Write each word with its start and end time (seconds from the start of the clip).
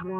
Ik 0.00 0.06
ben 0.06 0.14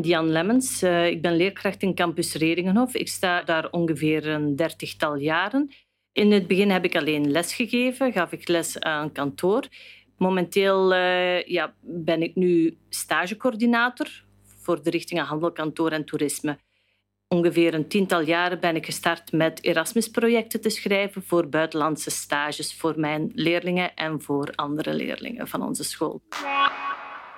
Diane 0.00 0.28
Lemmens. 0.28 0.82
Uh, 0.82 1.06
ik 1.06 1.22
ben 1.22 1.36
leerkracht 1.36 1.82
in 1.82 1.94
campus 1.94 2.34
Redingenhof. 2.34 2.94
Ik 2.94 3.08
sta 3.08 3.42
daar 3.42 3.70
ongeveer 3.70 4.28
een 4.28 4.56
dertigtal 4.56 5.16
jaren. 5.16 5.70
In 6.12 6.32
het 6.32 6.46
begin 6.46 6.70
heb 6.70 6.84
ik 6.84 6.96
alleen 6.96 7.30
les 7.30 7.54
gegeven, 7.54 8.12
gaf 8.12 8.32
ik 8.32 8.48
les 8.48 8.78
aan 8.78 9.12
kantoor. 9.12 9.64
Momenteel 10.16 10.92
uh, 10.92 11.42
ja, 11.42 11.74
ben 11.80 12.22
ik 12.22 12.34
nu 12.34 12.76
stagecoördinator 12.88 14.24
voor 14.66 14.82
de 14.82 14.90
richtingen 14.90 15.24
handel, 15.24 15.52
kantoor 15.52 15.90
en 15.90 16.04
toerisme. 16.04 16.58
Ongeveer 17.28 17.74
een 17.74 17.88
tiental 17.88 18.20
jaren 18.20 18.60
ben 18.60 18.76
ik 18.76 18.84
gestart 18.84 19.32
met 19.32 19.64
Erasmus-projecten 19.64 20.60
te 20.60 20.70
schrijven 20.70 21.22
voor 21.22 21.48
buitenlandse 21.48 22.10
stages 22.10 22.74
voor 22.74 22.94
mijn 22.96 23.30
leerlingen 23.34 23.94
en 23.94 24.22
voor 24.22 24.52
andere 24.54 24.94
leerlingen 24.94 25.48
van 25.48 25.62
onze 25.62 25.84
school. 25.84 26.22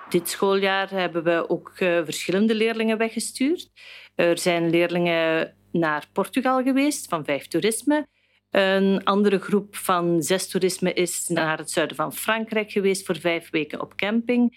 Dit 0.08 0.28
schooljaar 0.28 0.90
hebben 0.90 1.24
we 1.24 1.48
ook 1.48 1.72
uh, 1.78 2.00
verschillende 2.04 2.54
leerlingen 2.54 2.98
weggestuurd. 2.98 3.70
Er 4.14 4.38
zijn 4.38 4.70
leerlingen 4.70 5.54
naar 5.72 6.04
Portugal 6.12 6.62
geweest 6.62 7.08
van 7.08 7.24
vijf 7.24 7.46
toerisme. 7.46 8.06
Een 8.50 9.04
andere 9.04 9.38
groep 9.38 9.76
van 9.76 10.22
zes 10.22 10.48
toerisme 10.48 10.92
is 10.92 11.28
naar 11.28 11.58
het 11.58 11.70
zuiden 11.70 11.96
van 11.96 12.12
Frankrijk 12.12 12.70
geweest 12.70 13.06
voor 13.06 13.16
vijf 13.16 13.50
weken 13.50 13.80
op 13.80 13.96
camping. 13.96 14.56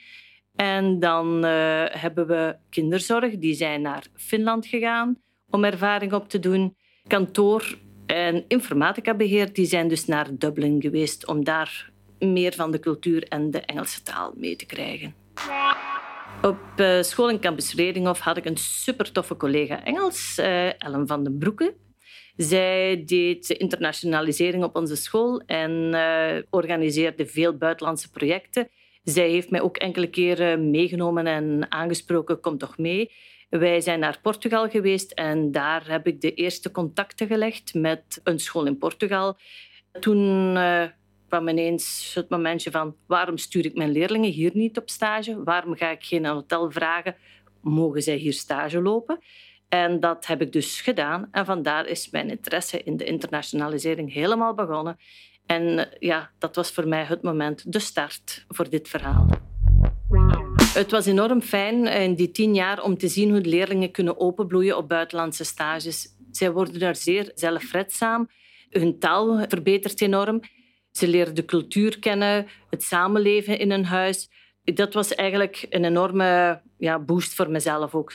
En 0.62 1.00
dan 1.00 1.46
uh, 1.46 1.86
hebben 1.90 2.28
we 2.28 2.56
kinderzorg, 2.70 3.38
die 3.38 3.54
zijn 3.54 3.82
naar 3.82 4.06
Finland 4.16 4.66
gegaan 4.66 5.18
om 5.50 5.64
ervaring 5.64 6.14
op 6.14 6.30
te 6.30 6.40
doen. 6.40 6.76
Kantoor 7.08 7.78
en 8.06 8.46
informatica-beheer 8.48 9.54
die 9.54 9.66
zijn 9.66 9.88
dus 9.88 10.06
naar 10.06 10.28
Dublin 10.32 10.82
geweest 10.82 11.28
om 11.28 11.44
daar 11.44 11.92
meer 12.20 12.54
van 12.54 12.72
de 12.72 12.80
cultuur 12.80 13.28
en 13.28 13.52
de 13.52 13.60
Engelse 13.60 14.04
taal 14.04 14.34
mee 14.36 14.56
te 14.56 14.66
krijgen. 14.66 15.16
Op 16.42 16.60
uh, 16.78 17.02
school 17.02 17.30
in 17.30 17.40
Campus 17.40 17.74
Redinghof 17.74 18.20
had 18.20 18.38
ik 18.38 18.46
een 18.46 18.58
super 18.58 19.12
toffe 19.12 19.38
collega 19.38 19.84
Engels, 19.84 20.38
uh, 20.40 20.82
Ellen 20.84 21.08
van 21.08 21.24
den 21.24 21.38
Broeke. 21.38 21.76
Zij 22.36 23.04
deed 23.06 23.50
internationalisering 23.50 24.64
op 24.64 24.76
onze 24.76 24.96
school 24.96 25.42
en 25.46 25.96
organiseerde 26.50 27.26
veel 27.26 27.58
buitenlandse 27.58 28.10
projecten. 28.10 28.70
Zij 29.04 29.30
heeft 29.30 29.50
mij 29.50 29.62
ook 29.62 29.78
enkele 29.78 30.10
keren 30.10 30.72
meegenomen 30.72 31.28
en 31.28 31.72
aangesproken, 31.72 32.40
kom 32.40 32.58
toch 32.58 32.78
mee. 32.78 33.12
Wij 33.50 33.82
zijn 33.82 34.00
naar 34.00 34.20
Portugal 34.22 34.70
geweest 34.70 35.12
en 35.12 35.52
daar 35.52 35.90
heb 35.90 36.08
ik 36.08 36.22
de 36.22 36.34
eerste 36.34 36.72
contacten 36.72 37.28
gelegd 37.28 37.74
met 37.74 38.22
een 38.24 38.40
school 38.40 38.66
in 38.66 38.78
Portugal. 38.78 39.38
Toen 40.00 40.56
uh, 40.56 40.84
kwam 41.28 41.48
ineens 41.48 42.12
het 42.14 42.30
momentje 42.30 42.72
van 42.72 42.96
waarom 43.08 43.38
stuur 43.38 43.66
ik 43.66 43.76
mijn 43.76 43.92
leerlingen 43.92 44.32
hier 44.32 44.52
niet 44.54 44.78
op 44.78 44.90
stage? 44.90 45.44
Waarom 45.44 45.76
ga 45.76 45.90
ik 45.90 46.04
geen 46.04 46.26
hotel 46.26 46.72
vragen? 46.72 47.16
Mogen 47.62 48.02
zij 48.02 48.16
hier 48.16 48.34
stage 48.34 48.82
lopen? 48.82 49.20
En 49.70 50.00
dat 50.00 50.26
heb 50.26 50.42
ik 50.42 50.52
dus 50.52 50.82
gedaan. 50.82 51.28
En 51.32 51.46
vandaar 51.46 51.88
is 51.88 52.10
mijn 52.10 52.30
interesse 52.30 52.84
in 52.84 52.98
de 52.98 53.06
internationalisering 53.06 54.14
helemaal 54.14 54.54
begonnen. 54.54 54.98
En 55.46 55.78
eh, 55.78 56.00
ja, 56.00 56.32
dat 56.38 56.56
was 56.56 56.72
voor 56.72 56.88
mij 56.88 57.04
het 57.04 57.22
moment, 57.22 57.74
de 57.74 57.80
start 57.80 58.46
voor 58.48 58.70
dit 58.70 58.88
verhaal. 58.88 59.28
Het 60.74 60.92
was 60.92 61.06
enorm 61.06 61.42
fijn 61.42 61.88
in 61.88 62.16
die 62.16 62.32
tien 62.32 62.54
jaar 62.54 62.84
om 62.84 62.98
te 62.98 63.08
zien 63.08 63.30
hoe 63.30 63.42
de 63.42 63.50
leerlingen 63.50 63.92
kunnen 63.92 64.20
openbloeien 64.20 64.78
op 64.78 64.90
buitenlandse 64.90 65.44
stages. 65.44 66.08
Zij 66.32 66.52
worden 66.52 66.80
daar 66.80 66.96
zeer 66.96 67.32
zelfredzaam. 67.36 68.30
Hun 68.70 69.00
taal 69.00 69.46
verbetert 69.48 70.02
enorm. 70.02 70.40
Ze 70.92 71.08
leren 71.08 71.36
de 71.36 71.46
cultuur 71.46 72.00
kennen, 72.00 72.48
het 72.70 72.84
samenleven 72.84 73.60
in 73.60 73.72
een 73.72 73.86
huis. 73.86 74.30
Dat 74.64 74.94
was 74.94 75.16
eigenlijk 75.16 75.66
een 75.70 75.86
enorme 75.86 76.62
ja, 76.78 77.00
boost 77.00 77.34
voor 77.34 77.50
mezelf 77.50 77.96
ook. 77.96 78.14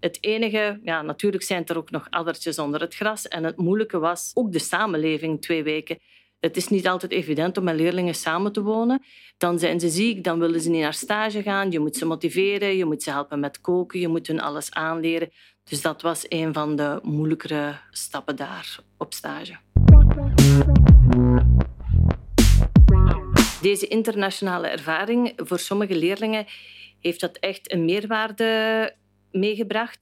Het 0.00 0.18
enige, 0.20 0.80
ja, 0.82 1.02
natuurlijk 1.02 1.42
zijn 1.42 1.66
er 1.66 1.76
ook 1.76 1.90
nog 1.90 2.06
addertjes 2.10 2.58
onder 2.58 2.80
het 2.80 2.94
gras. 2.94 3.28
En 3.28 3.44
het 3.44 3.56
moeilijke 3.56 3.98
was 3.98 4.30
ook 4.34 4.52
de 4.52 4.58
samenleving 4.58 5.40
twee 5.42 5.62
weken. 5.62 5.98
Het 6.46 6.56
is 6.56 6.68
niet 6.68 6.88
altijd 6.88 7.12
evident 7.12 7.58
om 7.58 7.64
met 7.64 7.76
leerlingen 7.76 8.14
samen 8.14 8.52
te 8.52 8.62
wonen. 8.62 9.02
Dan 9.36 9.58
zijn 9.58 9.80
ze 9.80 9.88
ziek, 9.88 10.24
dan 10.24 10.38
willen 10.38 10.60
ze 10.60 10.70
niet 10.70 10.80
naar 10.80 10.94
stage 10.94 11.42
gaan. 11.42 11.70
Je 11.70 11.78
moet 11.78 11.96
ze 11.96 12.06
motiveren, 12.06 12.76
je 12.76 12.84
moet 12.84 13.02
ze 13.02 13.10
helpen 13.10 13.40
met 13.40 13.60
koken, 13.60 14.00
je 14.00 14.08
moet 14.08 14.26
hun 14.26 14.40
alles 14.40 14.72
aanleren. 14.72 15.30
Dus 15.64 15.82
dat 15.82 16.02
was 16.02 16.24
een 16.28 16.52
van 16.52 16.76
de 16.76 16.98
moeilijkere 17.02 17.78
stappen 17.90 18.36
daar 18.36 18.78
op 18.98 19.14
stage. 19.14 19.56
Deze 23.60 23.86
internationale 23.86 24.66
ervaring 24.68 25.32
voor 25.36 25.58
sommige 25.58 25.96
leerlingen 25.96 26.46
heeft 27.00 27.20
dat 27.20 27.36
echt 27.36 27.72
een 27.72 27.84
meerwaarde 27.84 28.94
meegebracht. 29.30 29.98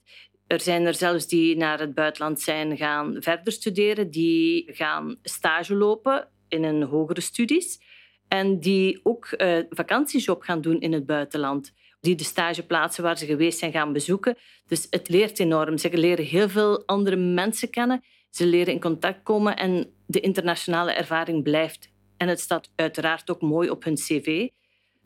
Er 0.47 0.61
zijn 0.61 0.85
er 0.85 0.95
zelfs 0.95 1.27
die 1.27 1.57
naar 1.57 1.79
het 1.79 1.93
buitenland 1.93 2.41
zijn 2.41 2.77
gaan 2.77 3.15
verder 3.19 3.53
studeren, 3.53 4.11
die 4.11 4.69
gaan 4.73 5.15
stage 5.23 5.75
lopen 5.75 6.29
in 6.47 6.63
een 6.63 6.83
hogere 6.83 7.21
studies 7.21 7.79
en 8.27 8.59
die 8.59 8.99
ook 9.03 9.27
uh, 9.37 9.59
vakantiejob 9.69 10.41
gaan 10.41 10.61
doen 10.61 10.79
in 10.79 10.93
het 10.93 11.05
buitenland. 11.05 11.73
Die 12.01 12.15
de 12.15 12.23
stageplaatsen 12.23 13.03
waar 13.03 13.17
ze 13.17 13.25
geweest 13.25 13.59
zijn 13.59 13.71
gaan 13.71 13.93
bezoeken. 13.93 14.37
Dus 14.67 14.87
het 14.89 15.09
leert 15.09 15.39
enorm. 15.39 15.77
Ze 15.77 15.97
leren 15.97 16.25
heel 16.25 16.49
veel 16.49 16.85
andere 16.85 17.15
mensen 17.15 17.69
kennen. 17.69 18.03
Ze 18.29 18.45
leren 18.45 18.73
in 18.73 18.81
contact 18.81 19.23
komen 19.23 19.57
en 19.57 19.93
de 20.07 20.19
internationale 20.19 20.91
ervaring 20.91 21.43
blijft. 21.43 21.89
En 22.17 22.27
het 22.27 22.39
staat 22.39 22.71
uiteraard 22.75 23.29
ook 23.29 23.41
mooi 23.41 23.69
op 23.69 23.83
hun 23.83 23.95
cv. 23.95 24.47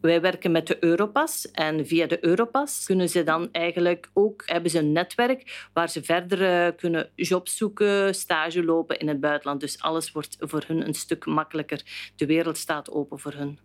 Wij 0.02 0.22
werken 0.22 0.52
met 0.52 0.68
de 0.68 0.78
Europas 0.84 1.52
en 1.52 1.88
via 1.88 2.08
de 2.08 2.26
Europas 2.26 2.86
kunnen 2.86 3.10
ze 3.10 3.24
dan 3.24 3.50
eigenlijk 3.52 4.10
ook 4.14 4.44
hebben 4.46 4.72
ze 4.72 4.80
een 4.80 4.92
netwerk 4.92 5.68
waar 5.74 5.90
ze 5.90 6.04
verder 6.04 6.66
eh, 6.66 6.76
kunnen 6.78 7.10
jobs 7.16 7.58
zoeken, 7.58 8.16
stage 8.16 8.64
lopen 8.64 9.00
in 9.00 9.08
het 9.08 9.20
buitenland. 9.20 9.60
Dus 9.62 9.82
alles 9.82 10.12
wordt 10.12 10.36
voor 10.40 10.64
hun 10.68 10.88
een 10.88 10.94
stuk 10.94 11.26
makkelijker. 11.26 12.12
De 12.16 12.26
wereld 12.26 12.58
staat 12.58 12.92
open 12.92 13.20
voor 13.20 13.34
hun. 13.34 13.60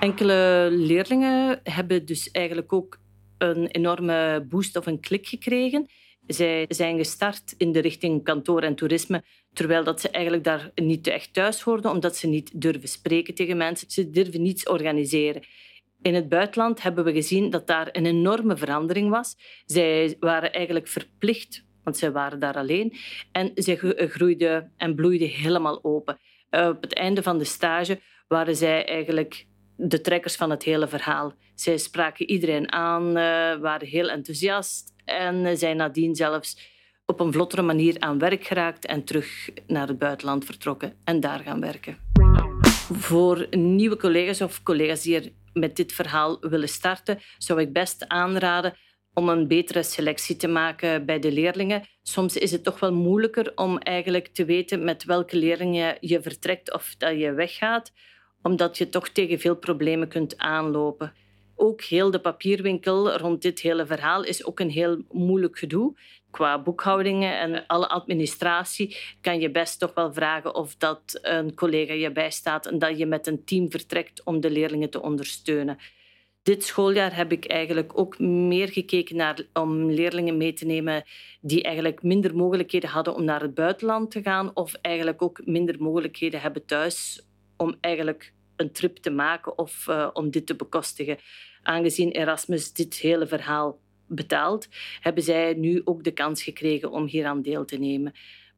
Enkele 0.00 0.68
leerlingen 0.70 1.60
hebben 1.62 2.06
dus 2.06 2.30
eigenlijk 2.30 2.72
ook 2.72 2.98
een 3.38 3.66
enorme 3.66 4.46
boost 4.48 4.76
of 4.76 4.86
een 4.86 5.00
klik 5.00 5.26
gekregen. 5.26 5.88
Zij 6.26 6.64
zijn 6.68 6.96
gestart 6.96 7.54
in 7.56 7.72
de 7.72 7.80
richting 7.80 8.24
kantoor 8.24 8.62
en 8.62 8.74
toerisme, 8.74 9.24
terwijl 9.54 9.84
dat 9.84 10.00
ze 10.00 10.08
eigenlijk 10.08 10.44
daar 10.44 10.70
niet 10.74 11.06
echt 11.06 11.34
thuis 11.34 11.60
hoorden, 11.60 11.90
omdat 11.90 12.16
ze 12.16 12.26
niet 12.26 12.60
durven 12.60 12.88
spreken 12.88 13.34
tegen 13.34 13.56
mensen. 13.56 13.90
Ze 13.90 14.10
durven 14.10 14.42
niets 14.42 14.68
organiseren. 14.68 15.42
In 16.02 16.14
het 16.14 16.28
buitenland 16.28 16.82
hebben 16.82 17.04
we 17.04 17.12
gezien 17.12 17.50
dat 17.50 17.66
daar 17.66 17.88
een 17.92 18.06
enorme 18.06 18.56
verandering 18.56 19.10
was. 19.10 19.36
Zij 19.66 20.16
waren 20.20 20.52
eigenlijk 20.52 20.88
verplicht, 20.88 21.64
want 21.84 21.96
zij 21.96 22.12
waren 22.12 22.38
daar 22.38 22.54
alleen. 22.54 22.92
En 23.32 23.50
ze 23.54 23.96
groeiden 23.96 24.72
en 24.76 24.94
bloeiden 24.94 25.28
helemaal 25.28 25.84
open. 25.84 26.18
Eh, 26.50 26.68
op 26.68 26.82
het 26.82 26.94
einde 26.94 27.22
van 27.22 27.38
de 27.38 27.44
stage 27.44 28.00
waren 28.28 28.56
zij 28.56 28.86
eigenlijk 28.86 29.46
de 29.76 30.00
trekkers 30.00 30.36
van 30.36 30.50
het 30.50 30.62
hele 30.62 30.88
verhaal. 30.88 31.32
Zij 31.54 31.76
spraken 31.76 32.30
iedereen 32.30 32.72
aan, 32.72 33.06
uh, 33.08 33.14
waren 33.56 33.86
heel 33.86 34.08
enthousiast 34.08 34.92
en 35.04 35.58
zijn 35.58 35.76
nadien 35.76 36.14
zelfs 36.14 36.73
op 37.06 37.20
een 37.20 37.32
vlottere 37.32 37.62
manier 37.62 37.96
aan 37.98 38.18
werk 38.18 38.44
geraakt 38.44 38.86
en 38.86 39.04
terug 39.04 39.50
naar 39.66 39.88
het 39.88 39.98
buitenland 39.98 40.44
vertrokken 40.44 40.94
en 41.04 41.20
daar 41.20 41.38
gaan 41.38 41.60
werken. 41.60 41.98
Voor 42.92 43.46
nieuwe 43.50 43.96
collega's 43.96 44.40
of 44.40 44.62
collega's 44.62 45.02
die 45.02 45.16
er 45.16 45.32
met 45.52 45.76
dit 45.76 45.92
verhaal 45.92 46.38
willen 46.40 46.68
starten, 46.68 47.18
zou 47.38 47.60
ik 47.60 47.72
best 47.72 48.08
aanraden 48.08 48.74
om 49.14 49.28
een 49.28 49.48
betere 49.48 49.82
selectie 49.82 50.36
te 50.36 50.48
maken 50.48 51.06
bij 51.06 51.18
de 51.18 51.32
leerlingen. 51.32 51.82
Soms 52.02 52.36
is 52.36 52.50
het 52.50 52.64
toch 52.64 52.80
wel 52.80 52.92
moeilijker 52.92 53.52
om 53.54 53.78
eigenlijk 53.78 54.28
te 54.28 54.44
weten 54.44 54.84
met 54.84 55.04
welke 55.04 55.36
leerlingen 55.36 55.96
je 56.00 56.22
vertrekt 56.22 56.72
of 56.72 56.94
dat 56.98 57.18
je 57.18 57.32
weggaat, 57.32 57.92
omdat 58.42 58.78
je 58.78 58.88
toch 58.88 59.08
tegen 59.08 59.38
veel 59.38 59.56
problemen 59.56 60.08
kunt 60.08 60.38
aanlopen. 60.38 61.12
Ook 61.56 61.82
heel 61.82 62.10
de 62.10 62.20
papierwinkel 62.20 63.16
rond 63.16 63.42
dit 63.42 63.60
hele 63.60 63.86
verhaal 63.86 64.24
is 64.24 64.44
ook 64.44 64.60
een 64.60 64.70
heel 64.70 65.02
moeilijk 65.10 65.58
gedoe. 65.58 65.96
Qua 66.34 66.62
boekhoudingen 66.62 67.38
en 67.38 67.66
alle 67.66 67.88
administratie 67.88 68.96
kan 69.20 69.40
je 69.40 69.50
best 69.50 69.78
toch 69.78 69.94
wel 69.94 70.12
vragen 70.12 70.54
of 70.54 70.76
dat 70.76 71.18
een 71.22 71.54
collega 71.54 71.92
je 71.92 72.12
bijstaat 72.12 72.66
en 72.66 72.78
dat 72.78 72.98
je 72.98 73.06
met 73.06 73.26
een 73.26 73.44
team 73.44 73.70
vertrekt 73.70 74.24
om 74.24 74.40
de 74.40 74.50
leerlingen 74.50 74.90
te 74.90 75.02
ondersteunen. 75.02 75.78
Dit 76.42 76.64
schooljaar 76.64 77.16
heb 77.16 77.32
ik 77.32 77.44
eigenlijk 77.44 77.98
ook 77.98 78.18
meer 78.18 78.68
gekeken 78.68 79.16
naar 79.16 79.40
om 79.52 79.90
leerlingen 79.90 80.36
mee 80.36 80.52
te 80.52 80.66
nemen 80.66 81.04
die 81.40 81.62
eigenlijk 81.62 82.02
minder 82.02 82.36
mogelijkheden 82.36 82.88
hadden 82.88 83.14
om 83.14 83.24
naar 83.24 83.40
het 83.40 83.54
buitenland 83.54 84.10
te 84.10 84.22
gaan 84.22 84.50
of 84.54 84.74
eigenlijk 84.74 85.22
ook 85.22 85.40
minder 85.44 85.76
mogelijkheden 85.78 86.40
hebben 86.40 86.64
thuis 86.66 87.26
om 87.56 87.76
eigenlijk 87.80 88.32
een 88.56 88.72
trip 88.72 88.96
te 88.96 89.10
maken 89.10 89.58
of 89.58 89.86
uh, 89.88 90.10
om 90.12 90.30
dit 90.30 90.46
te 90.46 90.56
bekostigen. 90.56 91.18
Aangezien 91.62 92.10
Erasmus 92.10 92.72
dit 92.72 92.94
hele 92.94 93.26
verhaal 93.26 93.78
betaald, 94.06 94.68
hebben 95.00 95.22
zij 95.22 95.54
nu 95.54 95.80
ook 95.84 96.04
de 96.04 96.12
kans 96.12 96.42
gekregen 96.42 96.90
om 96.90 97.06
hier 97.06 97.26
aan 97.26 97.42
deel 97.42 97.64
te 97.64 97.78
nemen. 97.78 98.12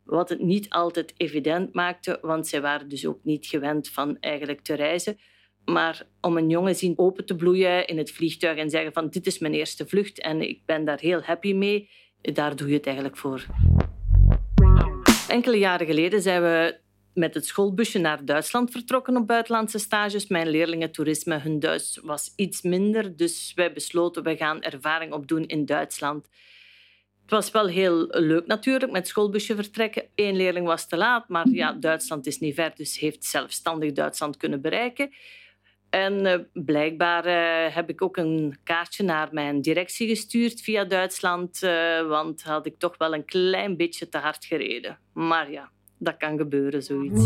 Wat 0.04 0.28
het 0.28 0.40
niet 0.40 0.68
altijd 0.68 1.14
evident 1.16 1.74
maakte, 1.74 2.18
want 2.22 2.46
zij 2.46 2.60
waren 2.60 2.88
dus 2.88 3.06
ook 3.06 3.18
niet 3.22 3.46
gewend 3.46 3.88
van 3.88 4.16
eigenlijk 4.20 4.60
te 4.60 4.74
reizen. 4.74 5.18
Maar 5.64 6.06
om 6.20 6.36
een 6.36 6.48
jongen 6.48 6.74
zien 6.74 6.98
open 6.98 7.26
te 7.26 7.36
bloeien 7.36 7.86
in 7.86 7.98
het 7.98 8.10
vliegtuig 8.10 8.58
en 8.58 8.70
zeggen 8.70 8.92
van 8.92 9.08
dit 9.08 9.26
is 9.26 9.38
mijn 9.38 9.54
eerste 9.54 9.86
vlucht 9.86 10.20
en 10.20 10.48
ik 10.48 10.60
ben 10.64 10.84
daar 10.84 11.00
heel 11.00 11.22
happy 11.22 11.52
mee, 11.52 11.88
daar 12.20 12.56
doe 12.56 12.68
je 12.68 12.74
het 12.74 12.86
eigenlijk 12.86 13.16
voor. 13.16 13.46
Enkele 15.28 15.58
jaren 15.58 15.86
geleden 15.86 16.22
zijn 16.22 16.42
we 16.42 16.84
met 17.16 17.34
het 17.34 17.46
schoolbusje 17.46 17.98
naar 17.98 18.24
Duitsland 18.24 18.70
vertrokken 18.70 19.16
op 19.16 19.26
buitenlandse 19.26 19.78
stages. 19.78 20.26
Mijn 20.26 20.48
leerlingen 20.48 20.92
toerisme, 20.92 21.38
hun 21.38 21.58
Duits 21.58 22.00
was 22.02 22.32
iets 22.36 22.62
minder, 22.62 23.16
dus 23.16 23.52
wij 23.54 23.72
besloten 23.72 24.22
we 24.22 24.36
gaan 24.36 24.62
ervaring 24.62 25.12
opdoen 25.12 25.46
in 25.46 25.64
Duitsland. 25.64 26.28
Het 27.22 27.30
was 27.30 27.50
wel 27.50 27.66
heel 27.66 28.06
leuk 28.08 28.46
natuurlijk 28.46 28.92
met 28.92 29.08
schoolbusje 29.08 29.54
vertrekken. 29.54 30.04
Eén 30.14 30.36
leerling 30.36 30.66
was 30.66 30.88
te 30.88 30.96
laat, 30.96 31.28
maar 31.28 31.48
ja, 31.48 31.72
Duitsland 31.72 32.26
is 32.26 32.38
niet 32.38 32.54
ver, 32.54 32.72
dus 32.74 32.98
heeft 32.98 33.24
zelfstandig 33.24 33.92
Duitsland 33.92 34.36
kunnen 34.36 34.60
bereiken. 34.60 35.10
En 35.90 36.26
uh, 36.26 36.34
blijkbaar 36.52 37.26
uh, 37.26 37.74
heb 37.74 37.88
ik 37.88 38.02
ook 38.02 38.16
een 38.16 38.58
kaartje 38.64 39.02
naar 39.02 39.28
mijn 39.32 39.60
directie 39.60 40.08
gestuurd 40.08 40.60
via 40.60 40.84
Duitsland, 40.84 41.62
uh, 41.62 42.08
want 42.08 42.42
had 42.42 42.66
ik 42.66 42.78
toch 42.78 42.96
wel 42.98 43.14
een 43.14 43.24
klein 43.24 43.76
beetje 43.76 44.08
te 44.08 44.18
hard 44.18 44.44
gereden. 44.44 44.98
Maar 45.12 45.50
ja, 45.50 45.70
dat 45.98 46.16
kan 46.16 46.38
gebeuren, 46.38 46.82
zoiets. 46.82 47.24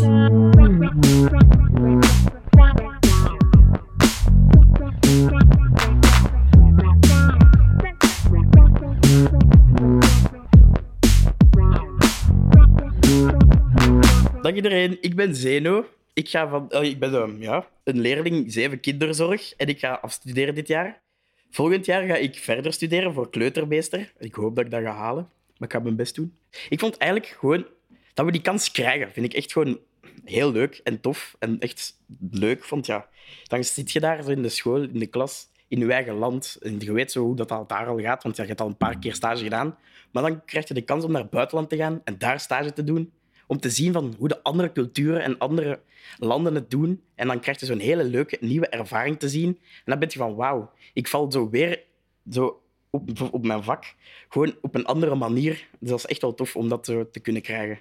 Dag 14.41 14.53
iedereen, 14.53 14.97
ik 15.01 15.15
ben 15.15 15.35
Zeno. 15.35 15.85
Ik, 16.13 16.29
ga 16.29 16.47
van, 16.47 16.69
uh, 16.69 16.83
ik 16.83 16.99
ben 16.99 17.13
uh, 17.13 17.41
ja, 17.41 17.67
een 17.83 17.99
leerling 17.99 18.51
zeven 18.53 18.79
kinderzorg 18.79 19.53
en 19.53 19.67
ik 19.67 19.79
ga 19.79 19.93
afstuderen 20.01 20.55
dit 20.55 20.67
jaar. 20.67 21.01
Volgend 21.49 21.85
jaar 21.85 22.03
ga 22.03 22.15
ik 22.15 22.35
verder 22.35 22.73
studeren 22.73 23.13
voor 23.13 23.29
kleutermeester. 23.29 24.13
Ik 24.17 24.35
hoop 24.35 24.55
dat 24.55 24.65
ik 24.65 24.71
dat 24.71 24.83
ga 24.83 24.93
halen, 24.93 25.29
maar 25.57 25.67
ik 25.67 25.75
ga 25.75 25.79
mijn 25.79 25.95
best 25.95 26.15
doen. 26.15 26.35
Ik 26.69 26.79
vond 26.79 26.97
eigenlijk 26.97 27.35
gewoon 27.39 27.65
dat 28.13 28.25
we 28.25 28.31
die 28.31 28.41
kans 28.41 28.71
krijgen, 28.71 29.11
vind 29.11 29.25
ik 29.25 29.33
echt 29.33 29.51
gewoon 29.51 29.79
heel 30.25 30.51
leuk 30.51 30.79
en 30.83 31.01
tof. 31.01 31.35
En 31.39 31.59
echt 31.59 31.99
leuk, 32.29 32.67
want 32.67 32.85
ja, 32.85 33.07
dan 33.43 33.63
zit 33.63 33.91
je 33.91 33.99
daar 33.99 34.29
in 34.29 34.41
de 34.41 34.49
school, 34.49 34.81
in 34.81 34.99
de 34.99 35.07
klas, 35.07 35.47
in 35.67 35.79
je 35.79 35.91
eigen 35.91 36.15
land. 36.15 36.57
En 36.61 36.79
je 36.79 36.93
weet 36.93 37.11
zo 37.11 37.23
hoe 37.23 37.35
dat 37.35 37.49
daar 37.49 37.87
al 37.87 37.99
gaat, 37.99 38.23
want 38.23 38.35
je 38.35 38.43
hebt 38.43 38.61
al 38.61 38.67
een 38.67 38.77
paar 38.77 38.99
keer 38.99 39.13
stage 39.13 39.43
gedaan. 39.43 39.77
Maar 40.11 40.23
dan 40.23 40.45
krijg 40.45 40.67
je 40.67 40.73
de 40.73 40.81
kans 40.81 41.03
om 41.03 41.11
naar 41.11 41.21
het 41.21 41.29
buitenland 41.29 41.69
te 41.69 41.77
gaan 41.77 42.01
en 42.03 42.17
daar 42.17 42.39
stage 42.39 42.73
te 42.73 42.83
doen. 42.83 43.11
Om 43.47 43.59
te 43.59 43.69
zien 43.69 43.93
van 43.93 44.15
hoe 44.17 44.27
de 44.27 44.43
andere 44.43 44.71
culturen 44.71 45.23
en 45.23 45.37
andere 45.37 45.79
landen 46.17 46.55
het 46.55 46.69
doen. 46.69 47.01
En 47.15 47.27
dan 47.27 47.39
krijg 47.39 47.59
je 47.59 47.65
zo'n 47.65 47.79
hele 47.79 48.03
leuke 48.03 48.37
nieuwe 48.39 48.67
ervaring 48.67 49.19
te 49.19 49.29
zien. 49.29 49.49
En 49.49 49.83
dan 49.85 49.99
ben 49.99 50.07
je 50.11 50.17
van, 50.17 50.35
wauw, 50.35 50.71
ik 50.93 51.07
val 51.07 51.31
zo 51.31 51.49
weer 51.49 51.83
zo 52.29 52.61
op, 52.89 53.09
op 53.31 53.45
mijn 53.45 53.63
vak. 53.63 53.95
Gewoon 54.29 54.55
op 54.61 54.75
een 54.75 54.85
andere 54.85 55.15
manier. 55.15 55.67
Dus 55.79 55.89
dat 55.89 55.99
is 55.99 56.05
echt 56.05 56.21
wel 56.21 56.33
tof 56.33 56.55
om 56.55 56.69
dat 56.69 56.85
zo 56.85 57.09
te 57.09 57.19
kunnen 57.19 57.41
krijgen. 57.41 57.79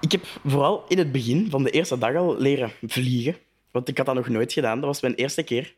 Ik 0.00 0.12
heb 0.12 0.24
vooral 0.44 0.84
in 0.88 0.98
het 0.98 1.12
begin 1.12 1.50
van 1.50 1.62
de 1.62 1.70
eerste 1.70 1.98
dag 1.98 2.16
al 2.16 2.38
leren 2.38 2.72
vliegen. 2.86 3.36
Want 3.70 3.88
ik 3.88 3.96
had 3.96 4.06
dat 4.06 4.14
nog 4.14 4.28
nooit 4.28 4.52
gedaan. 4.52 4.76
Dat 4.76 4.84
was 4.84 5.00
mijn 5.00 5.14
eerste 5.14 5.42
keer. 5.42 5.74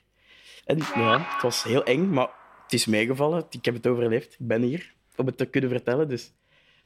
En 0.65 0.79
ja, 0.79 1.33
het 1.33 1.43
was 1.43 1.63
heel 1.63 1.85
eng, 1.85 2.11
maar 2.11 2.29
het 2.63 2.73
is 2.73 2.87
meegevallen. 2.87 3.47
Ik 3.51 3.65
heb 3.65 3.75
het 3.75 3.87
overleefd. 3.87 4.33
Ik 4.33 4.47
ben 4.47 4.63
hier 4.63 4.95
om 5.17 5.27
het 5.27 5.37
te 5.37 5.47
kunnen 5.47 5.71
vertellen. 5.71 6.09
Dus 6.09 6.33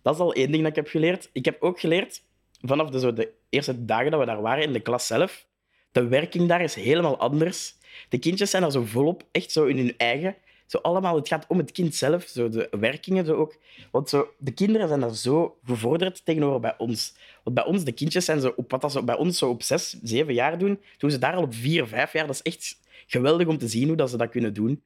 dat 0.02 0.14
is 0.14 0.20
al 0.20 0.32
één 0.32 0.50
ding 0.50 0.62
dat 0.62 0.70
ik 0.70 0.76
heb 0.76 0.88
geleerd. 0.88 1.30
Ik 1.32 1.44
heb 1.44 1.62
ook 1.62 1.80
geleerd, 1.80 2.22
vanaf 2.60 2.90
de, 2.90 2.98
zo 2.98 3.12
de 3.12 3.32
eerste 3.48 3.84
dagen 3.84 4.10
dat 4.10 4.20
we 4.20 4.26
daar 4.26 4.40
waren 4.40 4.64
in 4.64 4.72
de 4.72 4.80
klas 4.80 5.06
zelf, 5.06 5.46
de 5.92 6.08
werking 6.08 6.48
daar 6.48 6.62
is 6.62 6.74
helemaal 6.74 7.18
anders. 7.18 7.74
De 8.08 8.18
kindjes 8.18 8.50
zijn 8.50 8.62
er 8.62 8.72
zo 8.72 8.84
volop, 8.84 9.24
echt 9.30 9.52
zo 9.52 9.64
in 9.64 9.76
hun 9.76 9.94
eigen. 9.96 10.36
Zo 10.66 10.78
allemaal, 10.78 11.16
het 11.16 11.28
gaat 11.28 11.44
om 11.48 11.58
het 11.58 11.72
kind 11.72 11.94
zelf, 11.94 12.22
zo 12.24 12.48
de 12.48 12.68
werkingen 12.80 13.26
zo 13.26 13.34
ook. 13.34 13.56
Want 13.90 14.08
zo, 14.08 14.28
de 14.38 14.50
kinderen 14.50 14.88
zijn 14.88 15.02
er 15.02 15.16
zo 15.16 15.58
gevorderd 15.64 16.24
tegenover 16.24 16.60
bij 16.60 16.74
ons. 16.78 17.14
Want 17.42 17.56
bij 17.56 17.64
ons, 17.64 17.84
de 17.84 17.92
kindjes 17.92 18.24
zijn 18.24 18.40
zo 18.40 18.52
op 18.56 18.70
wat 18.70 18.80
dat 18.80 19.04
bij 19.04 19.16
ons 19.16 19.38
zo 19.38 19.48
op 19.48 19.62
zes, 19.62 19.96
zeven 20.02 20.34
jaar 20.34 20.58
doen, 20.58 20.80
doen 20.98 21.10
ze 21.10 21.18
daar 21.18 21.34
al 21.34 21.42
op 21.42 21.54
vier, 21.54 21.86
vijf 21.86 22.12
jaar. 22.12 22.26
Dat 22.26 22.34
is 22.34 22.52
echt 22.52 22.78
geweldig 23.06 23.46
om 23.46 23.58
te 23.58 23.68
zien 23.68 23.88
hoe 23.88 23.96
dat 23.96 24.10
ze 24.10 24.16
dat 24.16 24.30
kunnen 24.30 24.54
doen. 24.54 24.82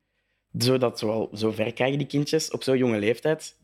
Zodat 0.58 0.98
zo, 0.98 1.10
al, 1.10 1.30
zo 1.34 1.50
ver 1.50 1.72
krijgen 1.72 1.98
die 1.98 2.06
kindjes 2.06 2.50
op 2.50 2.62
zo'n 2.62 2.78
jonge 2.78 2.98
leeftijd. 2.98 3.56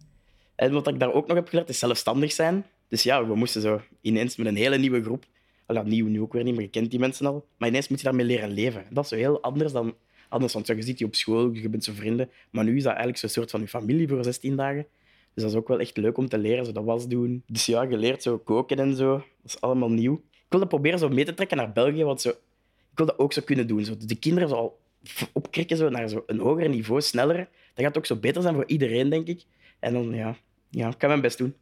En 0.54 0.72
wat 0.72 0.88
ik 0.88 1.00
daar 1.00 1.12
ook 1.12 1.26
nog 1.26 1.36
heb 1.36 1.48
geleerd, 1.48 1.68
is 1.68 1.78
zelfstandig 1.78 2.32
zijn. 2.32 2.66
Dus 2.88 3.02
ja, 3.02 3.26
we 3.26 3.34
moesten 3.34 3.62
zo 3.62 3.80
ineens 4.00 4.36
met 4.36 4.46
een 4.46 4.56
hele 4.56 4.78
nieuwe 4.78 5.02
groep... 5.02 5.24
Al 5.66 5.82
nieuw 5.82 6.06
nu 6.06 6.20
ook 6.20 6.32
weer 6.32 6.44
niet, 6.44 6.54
maar 6.54 6.62
je 6.62 6.70
kent 6.70 6.90
die 6.90 6.98
mensen 6.98 7.26
al. 7.26 7.46
Maar 7.56 7.68
ineens 7.68 7.88
moet 7.88 7.98
je 7.98 8.04
daarmee 8.04 8.26
leren 8.26 8.50
leven. 8.50 8.84
Dat 8.90 9.04
is 9.04 9.10
zo 9.10 9.16
heel 9.16 9.42
anders 9.42 9.72
dan 9.72 9.94
anders. 10.34 10.52
Want 10.52 10.66
je 10.66 10.82
ziet 10.82 10.98
je 10.98 11.04
op 11.04 11.14
school, 11.14 11.50
je 11.52 11.68
bent 11.68 11.84
zo 11.84 11.92
vrienden. 11.94 12.30
Maar 12.50 12.64
nu 12.64 12.76
is 12.76 12.82
dat 12.82 12.92
eigenlijk 12.92 13.18
zo'n 13.18 13.28
soort 13.28 13.50
van 13.50 13.60
je 13.60 13.68
familie 13.68 14.08
voor 14.08 14.24
16 14.24 14.56
dagen. 14.56 14.86
Dus 15.34 15.42
dat 15.42 15.52
is 15.52 15.58
ook 15.58 15.68
wel 15.68 15.80
echt 15.80 15.96
leuk 15.96 16.16
om 16.16 16.28
te 16.28 16.38
leren, 16.38 16.64
zo 16.64 16.72
dat 16.72 16.84
was 16.84 17.08
doen. 17.08 17.42
Dus 17.46 17.66
ja, 17.66 17.86
geleerd 17.86 18.22
zo 18.22 18.38
koken 18.38 18.78
en 18.78 18.96
zo. 18.96 19.12
Dat 19.16 19.24
is 19.44 19.60
allemaal 19.60 19.90
nieuw. 19.90 20.14
Ik 20.14 20.46
wilde 20.48 20.66
proberen 20.66 20.98
zo 20.98 21.08
mee 21.08 21.24
te 21.24 21.34
trekken 21.34 21.56
naar 21.56 21.72
België, 21.72 22.04
want 22.04 22.20
zo, 22.20 22.28
ik 22.28 22.94
wil 22.94 23.06
dat 23.06 23.18
ook 23.18 23.32
zo 23.32 23.42
kunnen 23.44 23.66
doen. 23.66 23.84
Zo 23.84 23.94
de 23.98 24.14
kinderen 24.18 24.48
zo 24.48 24.54
al 24.54 24.78
opkrikken 25.32 25.76
zo 25.76 25.88
naar 25.88 26.08
zo 26.08 26.22
een 26.26 26.38
hoger 26.38 26.68
niveau, 26.68 27.00
sneller. 27.00 27.36
Dat 27.74 27.84
gaat 27.84 27.96
ook 27.96 28.06
zo 28.06 28.16
beter 28.16 28.42
zijn 28.42 28.54
voor 28.54 28.66
iedereen, 28.66 29.08
denk 29.08 29.26
ik. 29.26 29.42
En 29.78 29.92
dan, 29.92 30.14
ja, 30.14 30.36
ja 30.70 30.88
ik 30.88 30.98
kan 30.98 31.08
mijn 31.08 31.20
best 31.20 31.38
doen. 31.38 31.54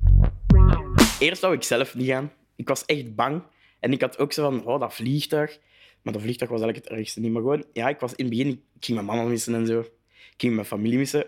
Eerst 1.19 1.41
zou 1.41 1.55
ik 1.55 1.63
zelf 1.63 1.95
niet 1.95 2.09
gaan. 2.09 2.33
Ik 2.57 2.69
was 2.69 2.85
echt 2.85 3.15
bang. 3.15 3.43
En 3.81 3.93
ik 3.93 4.01
had 4.01 4.19
ook 4.19 4.33
zo 4.33 4.51
van, 4.51 4.65
oh, 4.65 4.81
dat 4.81 4.95
vliegtuig. 4.95 5.59
Maar 6.03 6.13
dat 6.13 6.23
vliegtuig 6.23 6.51
was 6.51 6.61
eigenlijk 6.61 6.91
het 6.91 6.99
ergste 6.99 7.21
niet. 7.21 7.33
Maar 7.33 7.43
gewoon, 7.43 7.65
ja, 7.73 7.89
ik 7.89 8.01
was 8.01 8.15
in 8.15 8.25
het 8.25 8.35
begin, 8.35 8.49
ik 8.49 8.85
ging 8.85 8.99
mijn 9.03 9.17
mama 9.17 9.29
missen 9.29 9.55
en 9.55 9.67
zo. 9.67 9.81
Ik 9.81 10.35
ging 10.37 10.55
mijn 10.55 10.67
familie 10.67 10.99
missen. 10.99 11.27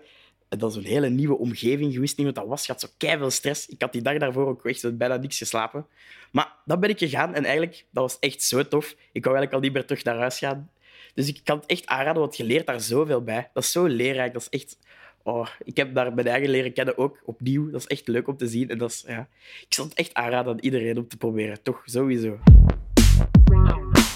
En 0.49 0.59
dat 0.59 0.71
is 0.71 0.77
een 0.77 0.85
hele 0.85 1.11
nieuwe 1.11 1.39
omgeving. 1.39 1.93
Je 1.93 2.01
wist 2.01 2.17
niet 2.17 2.27
wat 2.27 2.35
dat 2.35 2.47
was. 2.47 2.67
Je 2.67 2.73
had 2.73 2.81
zo 2.81 2.89
veel 2.99 3.31
stress. 3.31 3.69
Ik 3.69 3.83
had 3.83 3.93
die 3.93 4.03
dag 4.03 4.19
daarvoor 4.19 4.47
ook 4.47 4.67
echt 4.67 4.97
bijna 4.97 5.17
niks 5.17 5.39
geslapen. 5.39 5.87
Maar 6.33 6.53
dan 6.65 6.81
ben 6.81 6.91
ik 6.91 6.99
gegaan 6.99 7.35
en 7.35 7.45
eigenlijk, 7.45 7.85
dat 7.91 8.03
was 8.03 8.19
echt 8.19 8.43
zo 8.43 8.69
tof. 8.69 8.91
Ik 9.13 9.25
wou 9.25 9.37
eigenlijk 9.37 9.53
al 9.53 9.61
niet 9.61 9.73
meer 9.73 9.85
terug 9.85 10.05
naar 10.05 10.19
huis 10.19 10.39
gaan. 10.39 10.71
Dus 11.15 11.29
ik 11.29 11.41
kan 11.45 11.57
het 11.57 11.67
echt 11.67 11.87
aanraden, 11.87 12.21
want 12.21 12.37
je 12.37 12.45
leert 12.45 12.67
daar 12.67 12.81
zoveel 12.81 13.23
bij. 13.23 13.51
Dat 13.53 13.63
is 13.63 13.73
zo 13.73 13.85
leerrijk. 13.87 14.33
Dat 14.33 14.43
is 14.43 14.61
echt... 14.61 14.79
Oh, 15.23 15.49
ik 15.65 15.77
heb 15.77 15.95
daar 15.95 16.15
mijn 16.15 16.27
eigen 16.27 16.51
leren 16.51 16.73
kennen 16.73 16.99
ook 16.99 17.23
opnieuw. 17.25 17.71
Dat 17.71 17.81
is 17.81 17.87
echt 17.87 18.09
leuk 18.09 18.29
om 18.29 18.37
te 18.37 18.47
zien. 18.47 18.69
En 18.69 18.79
dat 18.79 18.91
is, 18.91 19.05
ja, 19.07 19.29
ik 19.61 19.75
zal 19.75 19.85
het 19.85 19.95
echt 19.95 20.15
aanraden 20.15 20.53
aan 20.53 20.59
iedereen 20.59 20.99
om 20.99 21.09
te 21.09 21.17
proberen. 21.17 21.63
Toch, 21.63 21.83
sowieso. 21.85 22.39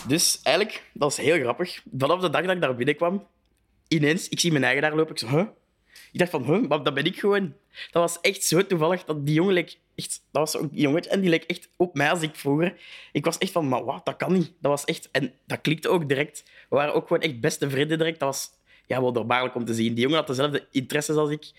Dus 0.08 0.40
eigenlijk, 0.42 0.82
dat 0.92 1.10
is 1.10 1.16
heel 1.16 1.38
grappig. 1.38 1.82
Vanaf 1.98 2.20
de 2.20 2.30
dag 2.30 2.42
dat 2.42 2.54
ik 2.54 2.60
daar 2.60 2.74
binnenkwam, 2.74 3.26
ineens, 3.88 4.28
ik 4.28 4.40
zie 4.40 4.52
mijn 4.52 4.64
eigen 4.64 4.82
daar 4.82 4.96
lopen. 4.96 5.12
Ik 5.12 5.18
zo, 5.18 5.28
huh? 5.28 5.46
Ik 6.12 6.18
dacht 6.18 6.30
van, 6.30 6.44
huh, 6.44 6.68
maar 6.68 6.82
dat 6.82 6.94
ben 6.94 7.04
ik 7.04 7.18
gewoon. 7.18 7.54
Dat 7.90 8.02
was 8.02 8.20
echt 8.20 8.44
zo 8.44 8.66
toevallig 8.66 9.04
dat 9.04 9.26
die 9.26 9.34
jongen 9.34 9.56
echt... 9.56 9.78
Dat 10.30 10.52
was 10.52 10.62
een 10.62 10.70
jongetje 10.72 11.10
en 11.10 11.20
die 11.20 11.30
leek 11.30 11.44
echt 11.44 11.68
op 11.76 11.94
mij 11.94 12.10
als 12.10 12.22
ik 12.22 12.34
vroeger. 12.34 12.74
Ik 13.12 13.24
was 13.24 13.38
echt 13.38 13.52
van, 13.52 13.68
maar 13.68 13.84
wat, 13.84 14.06
dat 14.06 14.16
kan 14.16 14.32
niet. 14.32 14.52
Dat 14.60 14.70
was 14.70 14.84
echt... 14.84 15.10
En 15.10 15.32
dat 15.46 15.60
klikte 15.60 15.88
ook 15.88 16.08
direct. 16.08 16.44
We 16.68 16.76
waren 16.76 16.94
ook 16.94 17.06
gewoon 17.06 17.22
echt 17.22 17.40
beste 17.40 17.70
vrienden 17.70 17.98
direct. 17.98 18.18
Dat 18.18 18.28
was 18.28 18.50
ja, 18.86 19.00
wonderbaarlijk 19.00 19.54
om 19.54 19.64
te 19.64 19.74
zien. 19.74 19.94
Die 19.94 20.02
jongen 20.02 20.18
had 20.18 20.26
dezelfde 20.26 20.66
interesses 20.70 21.16
als 21.16 21.30
ik. 21.30 21.50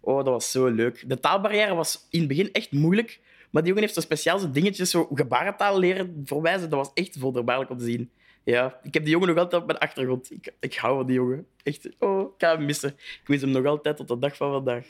Oh, 0.00 0.16
dat 0.16 0.26
was 0.26 0.50
zo 0.50 0.66
leuk. 0.66 1.04
De 1.06 1.20
taalbarrière 1.20 1.74
was 1.74 2.06
in 2.10 2.18
het 2.18 2.28
begin 2.28 2.52
echt 2.52 2.72
moeilijk. 2.72 3.20
Maar 3.50 3.62
die 3.62 3.70
jongen 3.70 3.82
heeft 3.82 3.94
zo 3.94 4.00
speciaal 4.00 4.38
zo 4.38 4.50
dingetjes, 4.50 4.90
zo 4.90 5.08
gebarentaal 5.14 5.78
leren 5.78 6.22
voorwijzen. 6.24 6.70
Dat 6.70 6.78
was 6.78 6.90
echt 6.94 7.18
wonderbaarlijk 7.18 7.70
om 7.70 7.78
te 7.78 7.84
zien. 7.84 8.10
Ja, 8.44 8.78
ik 8.82 8.94
heb 8.94 9.02
die 9.02 9.12
jongen 9.12 9.28
nog 9.28 9.36
altijd 9.36 9.62
op 9.62 9.66
mijn 9.66 9.78
achtergrond. 9.78 10.30
Ik, 10.30 10.52
ik 10.60 10.74
hou 10.74 10.96
van 10.96 11.06
die 11.06 11.14
jongen. 11.14 11.46
Echt, 11.62 11.88
oh, 11.98 12.20
ik 12.20 12.34
ga 12.38 12.56
hem 12.56 12.64
missen. 12.64 12.88
Ik 13.22 13.28
mis 13.28 13.40
hem 13.40 13.50
nog 13.50 13.66
altijd 13.66 13.96
tot 13.96 14.08
de 14.08 14.18
dag 14.18 14.36
van 14.36 14.52
vandaag. 14.52 14.84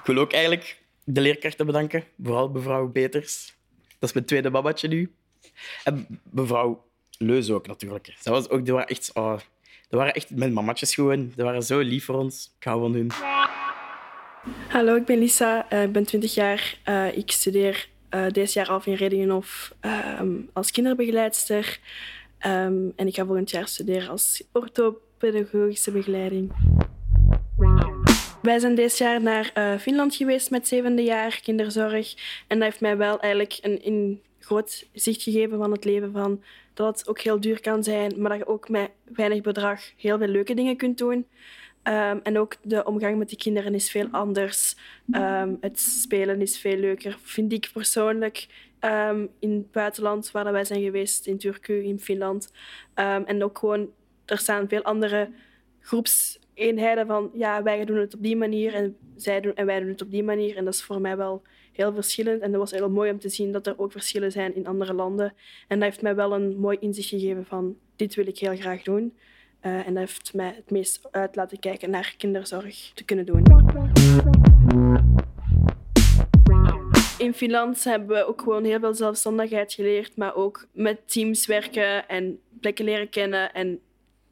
Ik 0.00 0.06
wil 0.06 0.18
ook 0.18 0.32
eigenlijk 0.32 0.82
de 1.04 1.20
leerkrachten 1.20 1.66
bedanken. 1.66 2.04
Vooral 2.22 2.48
mevrouw 2.48 2.88
Peters. 2.88 3.56
Dat 3.98 4.08
is 4.08 4.12
mijn 4.12 4.26
tweede 4.26 4.50
babatje 4.50 4.88
nu. 4.88 5.14
En 5.84 6.20
mevrouw 6.30 6.84
Leus 7.18 7.50
ook, 7.50 7.66
natuurlijk. 7.66 8.14
Dat 8.22 8.34
was 8.34 8.48
ook, 8.48 8.64
die 8.64 8.74
waren 8.74 8.88
echt... 8.88 9.10
Oh, 9.14 9.38
die 9.88 9.98
waren 9.98 10.14
echt 10.14 10.30
mijn 10.30 10.52
mamatjes 10.52 10.94
gewoon. 10.94 11.32
Die 11.34 11.44
waren 11.44 11.62
zo 11.62 11.78
lief 11.78 12.04
voor 12.04 12.14
ons. 12.14 12.54
Ik 12.58 12.64
hou 12.64 12.80
van 12.80 12.92
hun. 12.92 13.10
Hallo, 14.68 14.96
ik 14.96 15.04
ben 15.04 15.18
Lisa. 15.18 15.66
Uh, 15.72 15.82
ik 15.82 15.92
ben 15.92 16.04
20 16.04 16.34
jaar. 16.34 16.78
Uh, 16.88 17.16
ik 17.16 17.30
studeer 17.30 17.88
uh, 18.14 18.26
deze 18.28 18.58
jaar 18.58 18.68
af 18.68 18.86
in 18.86 18.94
Redingenhof 18.94 19.74
um, 20.20 20.50
als 20.52 20.70
kinderbegeleidster. 20.70 21.78
Um, 22.46 22.92
en 22.96 23.06
ik 23.06 23.14
ga 23.14 23.24
volgend 23.24 23.50
jaar 23.50 23.68
studeren 23.68 24.08
als 24.08 24.42
orthopedagogische 24.52 25.90
begeleiding. 25.90 26.52
Wij 28.42 28.58
zijn 28.58 28.74
dit 28.74 28.98
jaar 28.98 29.22
naar 29.22 29.78
Finland 29.80 30.14
geweest 30.14 30.50
met 30.50 30.68
zevende 30.68 31.02
jaar 31.02 31.40
kinderzorg. 31.42 32.14
En 32.46 32.58
dat 32.58 32.68
heeft 32.68 32.80
mij 32.80 32.96
wel 32.96 33.20
eigenlijk 33.20 33.58
een, 33.62 33.80
een 33.84 34.20
groot 34.38 34.86
zicht 34.92 35.22
gegeven 35.22 35.58
van 35.58 35.70
het 35.72 35.84
leven. 35.84 36.12
Van 36.12 36.42
dat 36.74 36.98
het 36.98 37.08
ook 37.08 37.20
heel 37.20 37.40
duur 37.40 37.60
kan 37.60 37.84
zijn, 37.84 38.14
maar 38.16 38.30
dat 38.30 38.38
je 38.38 38.46
ook 38.46 38.68
met 38.68 38.90
weinig 39.04 39.40
bedrag 39.40 39.80
heel 39.96 40.18
veel 40.18 40.28
leuke 40.28 40.54
dingen 40.54 40.76
kunt 40.76 40.98
doen. 40.98 41.26
Ehm, 41.84 42.18
en 42.22 42.38
ook 42.38 42.56
de 42.62 42.84
omgang 42.84 43.18
met 43.18 43.28
die 43.28 43.38
kinderen 43.38 43.74
is 43.74 43.90
veel 43.90 44.08
anders. 44.10 44.76
Ehm, 45.10 45.54
het 45.60 45.80
spelen 45.80 46.40
is 46.40 46.58
veel 46.58 46.76
leuker, 46.76 47.18
vind 47.22 47.52
ik 47.52 47.70
persoonlijk. 47.72 48.46
Um, 48.80 49.28
in 49.38 49.52
het 49.52 49.72
buitenland 49.72 50.30
waar 50.30 50.52
wij 50.52 50.64
zijn 50.64 50.82
geweest, 50.82 51.26
in 51.26 51.38
Turku, 51.38 51.84
in 51.84 52.00
Finland. 52.00 52.52
en 52.94 53.44
ook 53.44 53.58
gewoon, 53.58 53.90
er 54.24 54.38
staan 54.38 54.68
veel 54.68 54.82
andere 54.82 55.30
groepseenheden 55.80 57.06
van 57.06 57.30
ja, 57.34 57.62
wij 57.62 57.84
doen 57.84 57.96
het 57.96 58.14
op 58.14 58.22
die 58.22 58.36
manier 58.36 58.74
en, 58.74 58.96
zij 59.16 59.40
doen, 59.40 59.54
en 59.54 59.66
wij 59.66 59.80
doen 59.80 59.88
het 59.88 60.02
op 60.02 60.10
die 60.10 60.22
manier. 60.22 60.56
En 60.56 60.64
dat 60.64 60.74
is 60.74 60.82
voor 60.82 61.00
mij 61.00 61.16
wel 61.16 61.42
heel 61.72 61.94
verschillend. 61.94 62.42
En 62.42 62.50
dat 62.50 62.60
was 62.60 62.70
heel 62.70 62.90
mooi 62.90 63.10
om 63.10 63.18
te 63.18 63.28
zien 63.28 63.52
dat 63.52 63.66
er 63.66 63.78
ook 63.78 63.92
verschillen 63.92 64.32
zijn 64.32 64.54
in 64.54 64.66
andere 64.66 64.92
landen. 64.92 65.34
En 65.68 65.78
dat 65.78 65.88
heeft 65.88 66.02
mij 66.02 66.14
wel 66.14 66.32
een 66.32 66.56
mooi 66.56 66.76
inzicht 66.80 67.08
gegeven 67.08 67.46
van 67.46 67.76
dit 67.96 68.14
wil 68.14 68.26
ik 68.26 68.38
heel 68.38 68.56
graag 68.56 68.82
doen. 68.82 69.12
Uh, 69.66 69.86
en 69.86 69.96
heeft 69.96 70.34
mij 70.34 70.52
het 70.56 70.70
meest 70.70 71.08
uit 71.10 71.36
laten 71.36 71.58
kijken 71.58 71.90
naar 71.90 72.14
kinderzorg 72.16 72.90
te 72.94 73.04
kunnen 73.04 73.26
doen. 73.26 73.42
In 77.18 77.34
Finland 77.34 77.84
hebben 77.84 78.16
we 78.16 78.26
ook 78.26 78.40
gewoon 78.40 78.64
heel 78.64 78.78
veel 78.78 78.94
zelfstandigheid 78.94 79.72
geleerd, 79.72 80.16
maar 80.16 80.34
ook 80.34 80.66
met 80.72 81.12
teams 81.12 81.46
werken 81.46 82.08
en 82.08 82.40
plekken 82.60 82.84
leren 82.84 83.08
kennen 83.08 83.52
en 83.52 83.80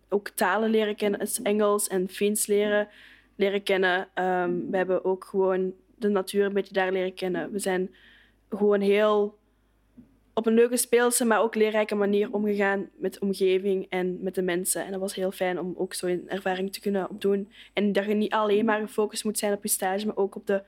ook 0.09 0.29
talen 0.29 0.71
leren 0.71 0.97
kennen, 0.97 1.29
Engels 1.43 1.89
en 1.89 2.09
Fins 2.09 2.47
leren, 2.47 2.89
leren 3.37 3.63
kennen. 3.63 4.09
Um, 4.15 4.71
we 4.71 4.77
hebben 4.77 5.05
ook 5.05 5.25
gewoon 5.25 5.73
de 5.97 6.09
natuur 6.09 6.45
een 6.45 6.53
beetje 6.53 6.75
daar 6.75 6.93
leren 6.93 7.15
kennen. 7.15 7.53
We 7.53 7.59
zijn 7.59 7.95
gewoon 8.49 8.81
heel 8.81 9.39
op 10.35 10.47
een 10.47 10.55
leuke 10.55 10.77
speelse, 10.77 11.25
maar 11.25 11.41
ook 11.41 11.55
leerrijke 11.55 11.95
manier 11.95 12.33
omgegaan 12.33 12.89
met 12.97 13.13
de 13.13 13.21
omgeving 13.21 13.87
en 13.89 14.19
met 14.23 14.35
de 14.35 14.43
mensen. 14.43 14.85
En 14.85 14.91
dat 14.91 15.01
was 15.01 15.15
heel 15.15 15.33
fijn 15.33 15.61
om 15.61 15.75
ook 15.77 15.95
zo'n 15.95 16.23
ervaring 16.27 16.73
te 16.73 16.81
kunnen 16.81 17.11
opdoen. 17.11 17.53
En 17.73 17.93
dat 17.93 18.05
je 18.05 18.15
niet 18.15 18.33
alleen 18.33 18.65
maar 18.65 18.81
gefocust 18.81 19.25
moet 19.25 19.39
zijn 19.39 19.53
op 19.53 19.63
je 19.63 19.69
stage, 19.69 20.07
maar 20.07 20.17
ook 20.17 20.35
op 20.35 20.47
de 20.47 20.63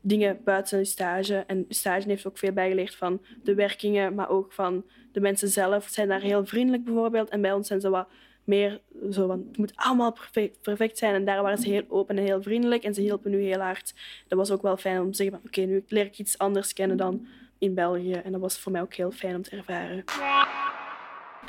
dingen 0.00 0.40
buiten 0.44 0.78
je 0.78 0.84
stage. 0.84 1.44
En 1.46 1.64
je 1.68 1.74
stage 1.74 2.08
heeft 2.08 2.26
ook 2.26 2.38
veel 2.38 2.52
bijgeleerd 2.52 2.94
van 2.94 3.22
de 3.42 3.54
werkingen, 3.54 4.14
maar 4.14 4.28
ook 4.28 4.52
van 4.52 4.84
de 5.12 5.20
mensen 5.20 5.48
zelf. 5.48 5.84
Ze 5.84 5.92
zijn 5.92 6.08
daar 6.08 6.20
heel 6.20 6.46
vriendelijk 6.46 6.84
bijvoorbeeld. 6.84 7.28
En 7.28 7.40
bij 7.40 7.52
ons 7.52 7.66
zijn 7.66 7.80
ze 7.80 7.90
wat 7.90 8.08
meer 8.44 8.80
zo 9.10 9.26
van, 9.26 9.44
het 9.48 9.58
moet 9.58 9.72
allemaal 9.74 10.16
perfect, 10.62 10.98
zijn. 10.98 11.14
En 11.14 11.24
daar 11.24 11.42
waren 11.42 11.58
ze 11.58 11.68
heel 11.68 11.84
open 11.88 12.18
en 12.18 12.24
heel 12.24 12.42
vriendelijk 12.42 12.84
en 12.84 12.94
ze 12.94 13.00
hielpen 13.00 13.30
nu 13.30 13.42
heel 13.42 13.60
hard. 13.60 13.94
Dat 14.28 14.38
was 14.38 14.50
ook 14.50 14.62
wel 14.62 14.76
fijn 14.76 15.00
om 15.00 15.10
te 15.10 15.16
zeggen 15.16 15.40
oké, 15.46 15.60
nu 15.60 15.84
leer 15.88 16.04
ik 16.04 16.18
iets 16.18 16.38
anders 16.38 16.72
kennen 16.72 16.96
dan 16.96 17.26
in 17.62 17.74
België. 17.74 18.12
En 18.12 18.32
dat 18.32 18.40
was 18.40 18.58
voor 18.58 18.72
mij 18.72 18.80
ook 18.80 18.94
heel 18.94 19.10
fijn 19.10 19.34
om 19.34 19.42
te 19.42 19.56
ervaren. 19.56 20.04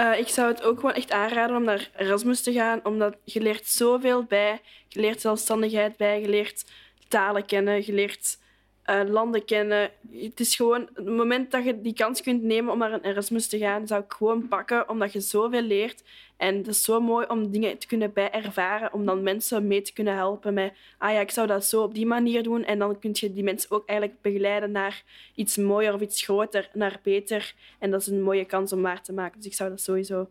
Uh, 0.01 0.20
ik 0.20 0.27
zou 0.27 0.48
het 0.48 0.63
ook 0.63 0.79
gewoon 0.79 0.96
echt 0.96 1.12
aanraden 1.12 1.55
om 1.55 1.63
naar 1.63 1.89
Erasmus 1.98 2.41
te 2.41 2.53
gaan, 2.53 2.79
omdat 2.86 3.17
je 3.24 3.41
leert 3.41 3.67
zoveel 3.67 4.24
bij. 4.24 4.62
Je 4.88 5.00
leert 5.00 5.22
zelfstandigheid 5.22 5.98
bij, 5.98 6.22
je 6.22 6.29
leert 6.29 6.65
talen 7.08 7.46
kennen, 7.46 7.86
je 7.86 7.93
leert 7.93 8.38
uh, 8.86 9.01
landen 9.05 9.46
kennen. 9.46 9.91
Het 10.12 10.39
is 10.39 10.55
gewoon 10.55 10.89
het 10.93 11.05
moment 11.05 11.51
dat 11.51 11.63
je 11.63 11.82
die 11.82 11.93
kans 11.93 12.22
kunt 12.22 12.43
nemen 12.43 12.72
om 12.72 12.77
naar 12.77 12.93
een 12.93 13.05
Erasmus 13.05 13.48
te 13.48 13.58
gaan, 13.58 13.88
zou 13.88 14.03
ik 14.03 14.13
gewoon 14.13 14.48
pakken, 14.48 14.89
omdat 14.89 15.13
je 15.13 15.20
zoveel 15.20 15.62
leert. 15.62 16.03
En 16.43 16.57
het 16.57 16.67
is 16.67 16.83
zo 16.83 17.01
mooi 17.01 17.25
om 17.27 17.51
dingen 17.51 17.77
te 17.77 17.88
kunnen 17.88 18.13
bij 18.13 18.31
ervaren, 18.31 18.93
om 18.93 19.05
dan 19.05 19.23
mensen 19.23 19.67
mee 19.67 19.81
te 19.81 19.93
kunnen 19.93 20.15
helpen 20.15 20.53
met, 20.53 20.73
ah 20.97 21.12
ja, 21.12 21.19
ik 21.19 21.31
zou 21.31 21.47
dat 21.47 21.65
zo 21.65 21.83
op 21.83 21.93
die 21.93 22.05
manier 22.05 22.43
doen. 22.43 22.63
En 22.63 22.79
dan 22.79 23.00
kun 23.00 23.12
je 23.13 23.33
die 23.33 23.43
mensen 23.43 23.71
ook 23.71 23.88
eigenlijk 23.88 24.21
begeleiden 24.21 24.71
naar 24.71 25.03
iets 25.35 25.57
mooier 25.57 25.93
of 25.93 26.01
iets 26.01 26.23
groter, 26.23 26.69
naar 26.73 27.00
beter. 27.03 27.53
En 27.79 27.91
dat 27.91 28.01
is 28.01 28.07
een 28.07 28.21
mooie 28.21 28.45
kans 28.45 28.73
om 28.73 28.81
waar 28.81 29.01
te 29.03 29.13
maken. 29.13 29.38
Dus 29.38 29.45
ik 29.45 29.53
zou 29.53 29.69
dat 29.69 29.81
sowieso 29.81 30.29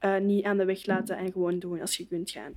uh, 0.00 0.16
niet 0.16 0.44
aan 0.44 0.56
de 0.56 0.64
weg 0.64 0.86
laten 0.86 1.16
en 1.16 1.32
gewoon 1.32 1.58
doen 1.58 1.80
als 1.80 1.96
je 1.96 2.06
kunt 2.06 2.30
gaan. 2.30 2.54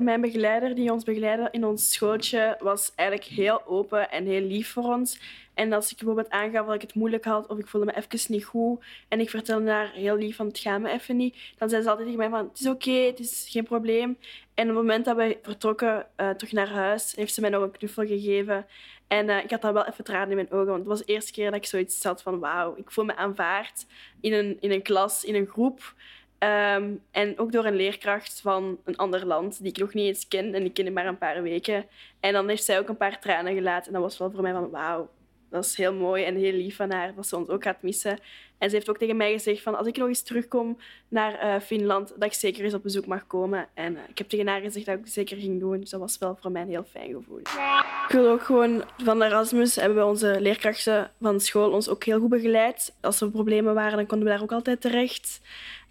Mijn 0.00 0.20
begeleider 0.20 0.74
die 0.74 0.92
ons 0.92 1.04
begeleidde 1.04 1.48
in 1.50 1.64
ons 1.64 1.92
schooltje 1.92 2.56
was 2.58 2.92
eigenlijk 2.94 3.28
heel 3.28 3.66
open 3.66 4.10
en 4.10 4.26
heel 4.26 4.40
lief 4.40 4.72
voor 4.72 4.84
ons. 4.84 5.20
En 5.54 5.72
als 5.72 5.90
ik 5.90 5.96
bijvoorbeeld 5.96 6.30
aangaf 6.30 6.66
dat 6.66 6.74
ik 6.74 6.80
het 6.80 6.94
moeilijk 6.94 7.24
had 7.24 7.46
of 7.46 7.58
ik 7.58 7.66
voelde 7.66 7.86
me 7.86 7.96
even 7.96 8.32
niet 8.32 8.44
goed 8.44 8.84
en 9.08 9.20
ik 9.20 9.30
vertelde 9.30 9.70
haar 9.70 9.92
heel 9.92 10.16
lief 10.16 10.36
van 10.36 10.46
het 10.46 10.58
gaat 10.58 10.80
me 10.80 10.90
even 10.90 11.16
niet, 11.16 11.36
dan 11.58 11.68
zei 11.68 11.82
ze 11.82 11.88
altijd 11.88 12.06
tegen 12.06 12.30
mij 12.30 12.38
van 12.38 12.48
het 12.48 12.60
is 12.60 12.66
oké, 12.66 12.90
het 12.90 13.18
is 13.18 13.46
geen 13.48 13.64
probleem. 13.64 14.18
En 14.54 14.70
op 14.70 14.74
het 14.76 14.84
moment 14.84 15.04
dat 15.04 15.16
we 15.16 15.38
vertrokken 15.42 16.06
uh, 16.16 16.30
terug 16.30 16.52
naar 16.52 16.68
huis, 16.68 17.12
heeft 17.16 17.34
ze 17.34 17.40
mij 17.40 17.50
nog 17.50 17.62
een 17.62 17.70
knuffel 17.70 18.06
gegeven. 18.06 18.66
En 19.06 19.28
uh, 19.28 19.44
ik 19.44 19.50
had 19.50 19.62
dan 19.62 19.72
wel 19.72 19.86
even 19.86 20.04
tranen 20.04 20.30
in 20.30 20.36
mijn 20.36 20.50
ogen, 20.50 20.66
want 20.66 20.78
het 20.78 20.88
was 20.88 20.98
de 20.98 21.12
eerste 21.12 21.32
keer 21.32 21.50
dat 21.50 21.60
ik 21.60 21.66
zoiets 21.66 22.04
had 22.04 22.22
van 22.22 22.38
wauw, 22.38 22.76
ik 22.76 22.90
voel 22.90 23.04
me 23.04 23.16
aanvaard 23.16 23.86
in 24.20 24.32
een, 24.32 24.56
in 24.60 24.70
een 24.70 24.82
klas, 24.82 25.24
in 25.24 25.34
een 25.34 25.46
groep. 25.46 25.94
Ehm, 26.40 26.94
en 27.10 27.38
ook 27.38 27.52
door 27.52 27.64
een 27.64 27.76
leerkracht 27.76 28.40
van 28.40 28.78
een 28.84 28.96
ander 28.96 29.26
land, 29.26 29.58
die 29.58 29.70
ik 29.70 29.78
nog 29.78 29.94
niet 29.94 30.06
eens 30.06 30.28
ken. 30.28 30.54
En 30.54 30.62
die 30.62 30.72
ken 30.72 30.86
ik 30.86 30.92
maar 30.92 31.06
een 31.06 31.18
paar 31.18 31.42
weken. 31.42 31.84
En 32.20 32.32
dan 32.32 32.48
heeft 32.48 32.64
zij 32.64 32.78
ook 32.78 32.88
een 32.88 32.96
paar 32.96 33.20
tranen 33.20 33.54
gelaten. 33.54 33.86
En 33.86 33.92
dat 33.92 34.02
was 34.02 34.18
wel 34.18 34.30
voor 34.30 34.42
mij 34.42 34.52
van, 34.52 34.70
wauw, 34.70 35.08
dat 35.50 35.64
is 35.64 35.76
heel 35.76 35.94
mooi 35.94 36.24
en 36.24 36.36
heel 36.36 36.52
lief 36.52 36.76
van 36.76 36.90
haar, 36.90 37.14
dat 37.14 37.26
ze 37.26 37.36
ons 37.36 37.48
ook 37.48 37.62
gaat 37.62 37.82
missen. 37.82 38.18
En 38.58 38.68
ze 38.68 38.74
heeft 38.74 38.90
ook 38.90 38.98
tegen 38.98 39.16
mij 39.16 39.32
gezegd 39.32 39.62
van, 39.62 39.78
als 39.78 39.86
ik 39.86 39.96
nog 39.96 40.08
eens 40.08 40.22
terugkom 40.22 40.78
naar 41.08 41.44
uh, 41.44 41.60
Finland, 41.60 42.08
dat 42.08 42.24
ik 42.24 42.32
zeker 42.32 42.64
eens 42.64 42.74
op 42.74 42.82
bezoek 42.82 43.06
mag 43.06 43.26
komen. 43.26 43.68
En 43.74 43.92
uh, 43.92 44.00
ik 44.08 44.18
heb 44.18 44.28
tegen 44.28 44.46
haar 44.46 44.60
gezegd 44.60 44.86
dat 44.86 44.98
ik 44.98 45.04
het 45.04 45.12
zeker 45.12 45.36
ging 45.36 45.60
doen. 45.60 45.80
Dus 45.80 45.90
dat 45.90 46.00
was 46.00 46.18
wel 46.18 46.38
voor 46.40 46.50
mij 46.50 46.62
een 46.62 46.68
heel 46.68 46.84
fijn 46.90 47.12
gevoel. 47.12 47.38
Ik 47.38 48.08
wil 48.08 48.28
ook 48.28 48.42
gewoon, 48.42 48.84
van 48.96 49.22
Erasmus 49.22 49.76
hebben 49.76 49.98
we 49.98 50.04
onze 50.04 50.40
leerkrachten 50.40 51.10
van 51.20 51.40
school 51.40 51.70
ons 51.70 51.88
ook 51.88 52.04
heel 52.04 52.20
goed 52.20 52.28
begeleid. 52.28 52.94
Als 53.00 53.20
er 53.20 53.30
problemen 53.30 53.74
waren, 53.74 53.96
dan 53.96 54.06
konden 54.06 54.26
we 54.26 54.32
daar 54.34 54.42
ook 54.42 54.52
altijd 54.52 54.80
terecht. 54.80 55.40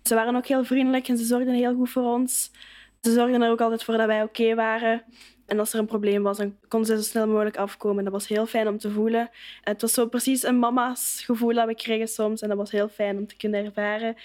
Ze 0.03 0.15
waren 0.15 0.35
ook 0.35 0.45
heel 0.45 0.63
vriendelijk 0.63 1.07
en 1.07 1.17
ze 1.17 1.25
zorgden 1.25 1.53
heel 1.53 1.75
goed 1.75 1.89
voor 1.89 2.13
ons. 2.13 2.51
Ze 3.01 3.11
zorgden 3.11 3.41
er 3.41 3.51
ook 3.51 3.61
altijd 3.61 3.83
voor 3.83 3.97
dat 3.97 4.07
wij 4.07 4.23
oké 4.23 4.55
waren. 4.55 5.03
En 5.49 5.59
als 5.59 5.73
er 5.73 5.79
een 5.79 5.85
probleem 5.85 6.23
was, 6.23 6.37
dan 6.37 6.55
konden 6.67 6.89
ze 6.89 7.03
zo 7.03 7.09
snel 7.09 7.27
mogelijk 7.27 7.57
afkomen. 7.57 8.03
Dat 8.03 8.13
was 8.13 8.27
heel 8.27 8.45
fijn 8.45 8.67
om 8.67 8.77
te 8.77 8.91
voelen. 8.91 9.29
Het 9.61 9.81
was 9.81 9.93
zo 9.93 10.07
precies 10.07 10.43
een 10.43 10.59
mama's 10.59 11.21
gevoel 11.25 11.53
dat 11.53 11.67
we 11.67 11.75
kregen 11.75 12.07
soms. 12.07 12.41
En 12.41 12.49
dat 12.49 12.57
was 12.57 12.71
heel 12.71 12.87
fijn 12.89 13.17
om 13.17 13.27
te 13.27 13.35
kunnen 13.35 13.65
ervaren. 13.65 14.15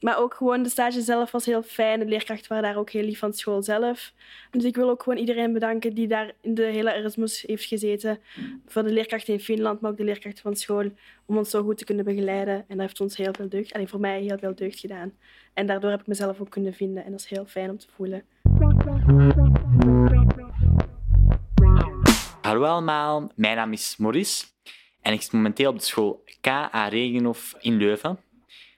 Maar 0.00 0.18
ook 0.18 0.34
gewoon 0.34 0.62
de 0.62 0.68
stage 0.68 1.00
zelf 1.00 1.30
was 1.30 1.46
heel 1.46 1.62
fijn. 1.62 2.00
De 2.00 2.06
leerkrachten 2.06 2.48
waren 2.48 2.64
daar 2.64 2.78
ook 2.78 2.90
heel 2.90 3.04
lief 3.04 3.18
van 3.18 3.32
school 3.32 3.62
zelf. 3.62 4.12
Dus 4.50 4.64
ik 4.64 4.76
wil 4.76 4.90
ook 4.90 5.02
gewoon 5.02 5.18
iedereen 5.18 5.52
bedanken 5.52 5.94
die 5.94 6.08
daar 6.08 6.32
in 6.40 6.54
de 6.54 6.64
hele 6.64 6.92
Erasmus 6.92 7.42
heeft 7.46 7.64
gezeten. 7.64 8.18
Voor 8.66 8.82
de 8.82 8.92
leerkrachten 8.92 9.34
in 9.34 9.40
Finland, 9.40 9.80
maar 9.80 9.90
ook 9.90 9.96
de 9.96 10.04
leerkrachten 10.04 10.42
van 10.42 10.56
school. 10.56 10.90
Om 11.26 11.36
ons 11.36 11.50
zo 11.50 11.62
goed 11.62 11.78
te 11.78 11.84
kunnen 11.84 12.04
begeleiden. 12.04 12.54
En 12.54 12.64
dat 12.76 12.80
heeft 12.80 13.00
ons 13.00 13.16
heel 13.16 13.32
veel 13.36 13.48
deugd, 13.48 13.72
alleen 13.72 13.88
voor 13.88 14.00
mij 14.00 14.20
heel 14.20 14.38
veel 14.38 14.54
deugd 14.54 14.78
gedaan. 14.78 15.12
En 15.52 15.66
daardoor 15.66 15.90
heb 15.90 16.00
ik 16.00 16.06
mezelf 16.06 16.40
ook 16.40 16.50
kunnen 16.50 16.74
vinden. 16.74 17.04
En 17.04 17.10
dat 17.10 17.20
is 17.20 17.26
heel 17.26 17.46
fijn 17.46 17.70
om 17.70 17.78
te 17.78 17.86
voelen. 17.96 18.22
Hallo 22.52 22.66
allemaal, 22.66 23.30
mijn 23.34 23.56
naam 23.56 23.72
is 23.72 23.96
Maurice 23.96 24.44
en 25.00 25.12
ik 25.12 25.22
zit 25.22 25.32
momenteel 25.32 25.70
op 25.70 25.78
de 25.78 25.84
school 25.84 26.24
K.A. 26.40 26.88
Regenhof 26.88 27.54
in 27.60 27.76
Leuven. 27.76 28.18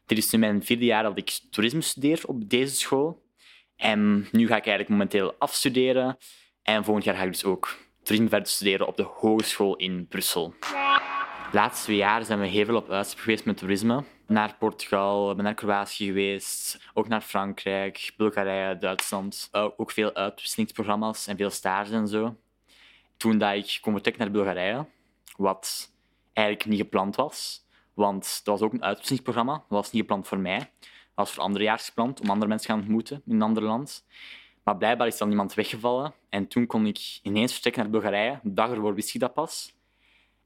Dit 0.07 0.19
is 0.19 0.31
nu 0.31 0.39
mijn 0.39 0.65
vierde 0.65 0.85
jaar 0.85 1.03
dat 1.03 1.19
ik 1.19 1.41
toerisme 1.51 1.81
studeer 1.81 2.23
op 2.27 2.49
deze 2.49 2.75
school. 2.75 3.23
En 3.77 4.29
nu 4.33 4.47
ga 4.47 4.57
ik 4.57 4.67
eigenlijk 4.67 4.89
momenteel 4.89 5.35
afstuderen 5.39 6.17
en 6.63 6.85
volgend 6.85 7.05
jaar 7.05 7.15
ga 7.15 7.23
ik 7.23 7.33
dus 7.33 7.45
ook 7.45 7.77
toerisme 8.03 8.29
verder 8.29 8.49
studeren 8.49 8.87
op 8.87 8.97
de 8.97 9.03
hogeschool 9.03 9.77
in 9.77 10.07
Brussel. 10.09 10.55
De 11.51 11.57
laatste 11.57 11.85
twee 11.85 11.97
jaar 11.97 12.25
zijn 12.25 12.41
we 12.41 12.47
heel 12.47 12.65
veel 12.65 12.77
op 12.77 12.91
uitstap 12.91 13.19
geweest 13.19 13.45
met 13.45 13.57
toerisme. 13.57 14.05
Naar 14.27 14.57
Portugal, 14.59 15.35
naar 15.35 15.55
Kroatië 15.55 16.07
geweest, 16.07 16.81
ook 16.93 17.09
naar 17.09 17.21
Frankrijk, 17.21 18.13
Bulgarije, 18.17 18.79
Duitsland. 18.79 19.49
Ook 19.53 19.91
veel 19.91 20.15
uitwisselingsprogramma's 20.15 21.27
en 21.27 21.37
veel 21.37 21.51
stages 21.51 21.91
en 21.91 22.09
zo 22.09 22.37
toen 23.17 23.39
dat 23.39 23.55
ik 23.55 23.79
kon 23.81 23.93
vertrekken 23.93 24.23
naar 24.23 24.33
Bulgarije, 24.33 24.87
wat 25.37 25.93
eigenlijk 26.33 26.69
niet 26.69 26.81
gepland 26.81 27.17
was. 27.17 27.67
Want 27.95 28.41
dat 28.45 28.59
was 28.59 28.61
ook 28.61 28.73
een 28.73 28.85
uitwisselingsprogramma. 28.85 29.53
Dat 29.53 29.65
was 29.69 29.91
niet 29.91 30.01
gepland 30.01 30.29
voor 30.29 30.39
mij. 30.39 30.59
Dat 30.59 30.69
was 31.15 31.33
voor 31.33 31.43
andere 31.43 31.65
jaar 31.65 31.79
gepland, 31.79 32.21
om 32.21 32.31
andere 32.31 32.49
mensen 32.49 32.67
te 32.67 32.73
gaan 32.73 32.83
ontmoeten 32.83 33.23
in 33.27 33.35
een 33.35 33.43
ander 33.43 33.63
land. 33.63 34.07
Maar 34.65 34.77
blijkbaar 34.77 35.07
is 35.07 35.19
dan 35.19 35.31
iemand 35.31 35.55
weggevallen. 35.55 36.15
En 36.29 36.49
toen 36.49 36.67
kon 36.67 36.87
ik 36.87 37.19
ineens 37.23 37.53
vertrekken 37.53 37.83
naar 37.83 37.91
Bulgarije. 37.91 38.41
De 38.43 38.53
dag 38.53 38.71
ervoor 38.71 38.95
wist 38.95 39.15
ik 39.15 39.21
dat 39.21 39.35
pas. 39.35 39.75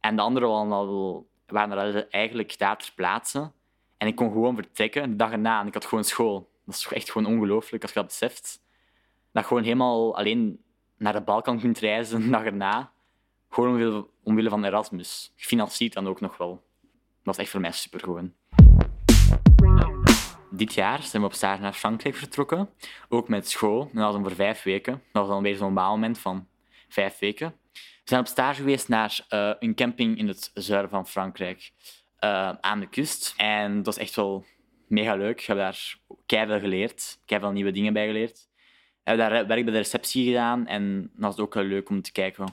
En 0.01 0.17
de 0.17 0.23
anderen 0.23 0.49
waren, 0.49 1.79
al, 1.79 2.07
eigenlijk 2.11 2.59
daar 2.59 2.79
ter 2.79 2.93
plaatse. 2.95 3.53
En 3.97 4.07
ik 4.07 4.17
kon 4.17 4.33
gewoon 4.33 4.55
vertrekken 4.55 5.11
de 5.11 5.17
dag 5.17 5.31
erna. 5.33 5.61
En 5.61 5.67
ik 5.67 5.75
had 5.75 5.85
gewoon 5.85 6.05
school. 6.05 6.51
Dat 6.65 6.75
is 6.75 6.87
echt 6.91 7.11
gewoon 7.11 7.35
ongelooflijk 7.35 7.83
als 7.83 7.93
je 7.93 7.99
dat 7.99 8.09
beseft. 8.09 8.63
Dat 9.33 9.47
gewoon 9.47 9.63
helemaal 9.63 10.17
alleen 10.17 10.63
naar 10.99 11.12
de 11.12 11.21
Balkan 11.21 11.61
kunt 11.61 11.78
reizen 11.78 12.21
de 12.21 12.31
dag 12.31 12.45
erna. 12.45 12.93
Gewoon 13.50 13.71
omwille, 13.71 14.07
omwille 14.23 14.49
van 14.49 14.64
Erasmus. 14.64 15.33
Gefinancierd 15.37 15.93
dan 15.93 16.07
ook 16.07 16.21
nog 16.21 16.37
wel. 16.37 16.50
Dat 16.50 17.37
was 17.37 17.37
echt 17.37 17.50
voor 17.50 17.61
mij 17.61 17.73
super 17.73 18.00
gewoon. 18.00 18.33
Dit 20.50 20.75
jaar 20.75 21.02
zijn 21.02 21.23
we 21.23 21.28
op 21.28 21.35
stage 21.35 21.61
naar 21.61 21.73
Frankrijk 21.73 22.14
vertrokken. 22.14 22.71
Ook 23.09 23.28
met 23.28 23.49
school. 23.49 23.90
Dat 23.93 24.02
was 24.02 24.12
dan 24.12 24.23
voor 24.23 24.35
vijf 24.35 24.62
weken. 24.62 24.93
Dat 25.12 25.23
was 25.23 25.28
dan 25.28 25.43
weer 25.43 25.57
zo'n 25.57 25.73
moment 25.73 26.19
van 26.19 26.49
vijf 26.88 27.19
weken. 27.19 27.55
We 27.73 28.14
zijn 28.14 28.21
op 28.21 28.26
stage 28.26 28.61
geweest 28.61 28.88
naar 28.88 29.26
uh, 29.31 29.52
een 29.59 29.75
camping 29.75 30.19
in 30.19 30.28
het 30.28 30.50
zuiden 30.55 30.90
van 30.90 31.07
Frankrijk. 31.07 31.71
Uh, 32.21 32.50
aan 32.61 32.81
de 32.81 32.88
kust. 32.88 33.35
En 33.37 33.76
dat 33.76 33.87
was 33.87 33.97
echt 33.97 34.14
wel 34.14 34.45
mega 34.87 35.14
leuk. 35.14 35.40
Ik 35.40 35.47
heb 35.47 35.57
daar 35.57 35.99
keihard 36.26 36.61
geleerd. 36.61 37.19
Ik 37.25 37.31
heb 37.31 37.40
veel 37.40 37.52
nieuwe 37.52 37.71
dingen 37.71 37.93
bij 37.93 38.07
geleerd. 38.07 38.48
Hebben 39.09 39.31
daar 39.31 39.47
werk 39.47 39.65
bij 39.65 39.73
de 39.73 39.79
receptie 39.79 40.27
gedaan 40.27 40.67
en 40.67 41.11
dat 41.15 41.37
was 41.37 41.45
ook 41.45 41.55
wel 41.55 41.65
leuk 41.65 41.88
om 41.88 42.03
te 42.03 42.12
kijken 42.12 42.47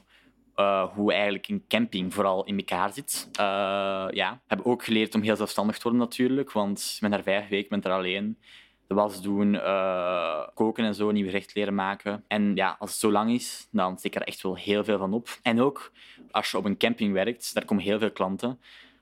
uh, 0.55 0.93
hoe 0.93 1.13
eigenlijk 1.13 1.47
een 1.47 1.63
camping 1.67 2.13
vooral 2.13 2.43
in 2.43 2.57
elkaar 2.57 2.93
zit. 2.93 3.29
Uh, 3.39 4.05
ja, 4.09 4.41
heb 4.47 4.61
ook 4.63 4.83
geleerd 4.83 5.15
om 5.15 5.21
heel 5.21 5.35
zelfstandig 5.35 5.75
te 5.75 5.83
worden 5.83 6.01
natuurlijk, 6.01 6.51
want 6.51 6.91
ik 6.93 7.01
ben 7.01 7.11
daar 7.11 7.23
vijf 7.23 7.47
weken, 7.47 7.69
ben 7.69 7.91
er 7.91 7.97
alleen. 7.97 8.37
De 8.87 8.95
was 8.95 9.21
doen, 9.21 9.53
uh, 9.53 10.47
koken 10.53 10.85
en 10.85 10.95
zo, 10.95 11.11
nieuw 11.11 11.25
gerecht 11.25 11.55
leren 11.55 11.75
maken. 11.75 12.23
En 12.27 12.55
ja, 12.55 12.75
als 12.79 12.89
het 12.89 12.99
zo 12.99 13.11
lang 13.11 13.31
is, 13.31 13.67
dan 13.71 13.97
steek 13.97 14.15
ik 14.15 14.21
er 14.21 14.27
echt 14.27 14.41
wel 14.41 14.55
heel 14.55 14.83
veel 14.83 14.97
van 14.97 15.13
op. 15.13 15.39
En 15.41 15.61
ook 15.61 15.91
als 16.31 16.51
je 16.51 16.57
op 16.57 16.65
een 16.65 16.77
camping 16.77 17.13
werkt, 17.13 17.53
daar 17.53 17.65
komen 17.65 17.83
heel 17.83 17.99
veel 17.99 18.11
klanten 18.11 18.59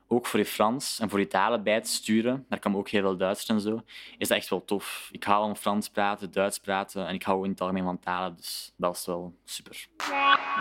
ook 0.08 0.26
voor 0.26 0.38
je 0.38 0.46
Frans 0.46 0.98
en 1.00 1.10
voor 1.10 1.18
je 1.18 1.26
talen 1.26 1.62
bij 1.62 1.80
te 1.80 1.90
sturen, 1.90 2.46
daar 2.48 2.58
kan 2.58 2.76
ook 2.76 2.88
heel 2.88 3.00
veel 3.00 3.16
Duits 3.16 3.46
en 3.46 3.60
zo, 3.60 3.82
is 4.18 4.28
dat 4.28 4.36
echt 4.36 4.48
wel 4.48 4.64
tof. 4.64 5.08
Ik 5.12 5.24
hou 5.24 5.44
van 5.44 5.56
Frans 5.56 5.88
praten, 5.88 6.30
Duits 6.30 6.58
praten 6.58 7.06
en 7.06 7.14
ik 7.14 7.22
hou 7.22 7.44
in 7.44 7.50
het 7.50 7.60
algemeen 7.60 7.84
van 7.84 7.98
talen, 7.98 8.36
dus 8.36 8.72
dat 8.76 8.96
is 8.96 9.06
wel 9.06 9.34
super. 9.44 9.86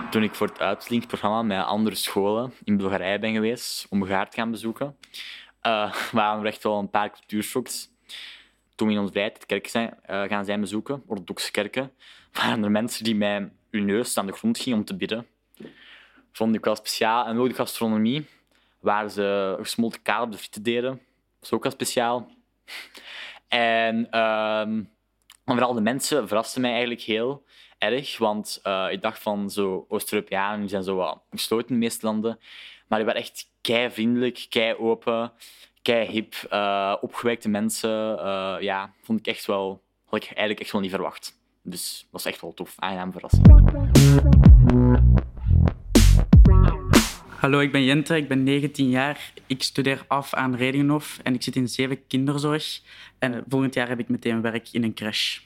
Toen 0.10 0.24
ik 0.24 0.36
voor 0.36 0.48
het 0.48 0.60
uitlinkprogramma 0.60 1.42
met 1.42 1.66
andere 1.66 1.96
scholen 1.96 2.54
in 2.64 2.78
Bulgarije 2.78 3.20
ben 3.20 3.34
geweest 3.34 3.88
om 3.90 4.04
Gaard 4.04 4.32
te 4.32 4.38
gaan 4.38 4.52
bezoeken, 4.52 4.98
uh, 5.64 5.94
waren 6.12 6.40
er 6.40 6.46
echt 6.46 6.64
wel 6.64 6.80
een 6.80 6.90
paar 6.90 7.12
cultuurshocks. 7.12 7.92
Toen 8.76 8.88
we 8.88 8.94
in 8.94 9.00
ons 9.00 9.12
kerk 9.46 9.68
zijn, 9.68 9.98
uh, 10.10 10.22
gaan 10.22 10.46
zijn 10.46 10.60
bezoeken, 10.60 11.04
orthodoxe 11.08 11.52
kerken, 11.52 11.92
waren 12.32 12.64
er 12.64 12.72
mensen 12.72 13.04
die 13.04 13.16
mij 13.16 13.52
hun 13.72 13.86
neus 13.86 14.18
aan 14.18 14.26
de 14.26 14.34
grond 14.34 14.58
gingen 14.58 14.80
om 14.80 14.86
te 14.86 14.96
bidden. 14.96 15.28
Vond 16.32 16.56
ik 16.56 16.66
wel 16.66 16.76
speciaal. 16.76 17.26
En 17.26 17.38
ook 17.38 17.48
de 17.48 17.54
gastronomie 17.54 18.26
waar 18.84 19.10
ze 19.10 19.56
gesmolten 19.60 20.02
kaal 20.02 20.24
op 20.24 20.32
de 20.32 20.38
frieten 20.38 20.64
deden. 20.64 20.92
Dat 20.92 21.00
is 21.42 21.52
ook 21.52 21.64
wel 21.64 21.72
speciaal. 21.72 22.32
En 23.48 24.20
um, 24.20 24.90
vooral 25.46 25.74
de 25.74 25.82
mensen 25.82 26.28
verrasten 26.28 26.62
mij 26.62 26.72
eigenlijk 26.72 27.02
heel 27.02 27.46
erg, 27.78 28.18
want 28.18 28.60
uh, 28.64 28.88
ik 28.90 29.02
dacht 29.02 29.22
van 29.22 29.50
zo 29.50 29.86
Oost-Europeanen, 29.88 30.70
zijn 30.70 30.84
zo 30.84 30.96
wat 30.96 31.22
gesloten 31.32 31.68
in 31.68 31.74
de 31.74 31.80
meeste 31.80 32.06
landen, 32.06 32.40
maar 32.88 32.98
die 32.98 33.08
waren 33.08 33.22
echt 33.22 33.52
kei 33.62 33.92
vriendelijk, 33.92 34.46
kei 34.50 34.76
open, 34.76 35.32
kei 35.82 36.10
hip, 36.10 36.36
uh, 36.52 36.96
opgewekte 37.02 37.50
mensen. 37.50 38.20
Uh, 38.20 38.56
ja, 38.60 38.94
vond 39.02 39.20
ik 39.20 39.28
echt 39.28 39.46
wel, 39.46 39.82
had 40.06 40.24
ik 40.24 40.26
eigenlijk 40.26 40.60
echt 40.60 40.72
wel 40.72 40.82
niet 40.82 40.92
verwacht. 40.92 41.42
Dus 41.62 42.08
was 42.12 42.26
echt 42.26 42.42
wel 42.42 42.54
tof, 42.54 42.74
aangenaam 42.78 43.12
verrassing. 43.12 45.12
Hallo, 47.44 47.60
ik 47.60 47.72
ben 47.72 47.84
Jente, 47.84 48.16
ik 48.16 48.28
ben 48.28 48.44
19 48.44 48.90
jaar. 48.90 49.34
Ik 49.48 49.64
studeer 49.64 50.06
af 50.08 50.34
aan 50.34 50.56
Redingenhof 50.56 51.20
en 51.24 51.34
ik 51.34 51.44
zit 51.44 51.56
in 51.56 51.68
zeven 51.68 52.08
kinderzorg. 52.08 52.82
En 53.20 53.44
volgend 53.48 53.74
jaar 53.74 53.88
heb 53.88 54.00
ik 54.00 54.10
meteen 54.10 54.42
werk 54.42 54.70
in 54.72 54.84
een 54.84 54.94
crash. 54.94 55.40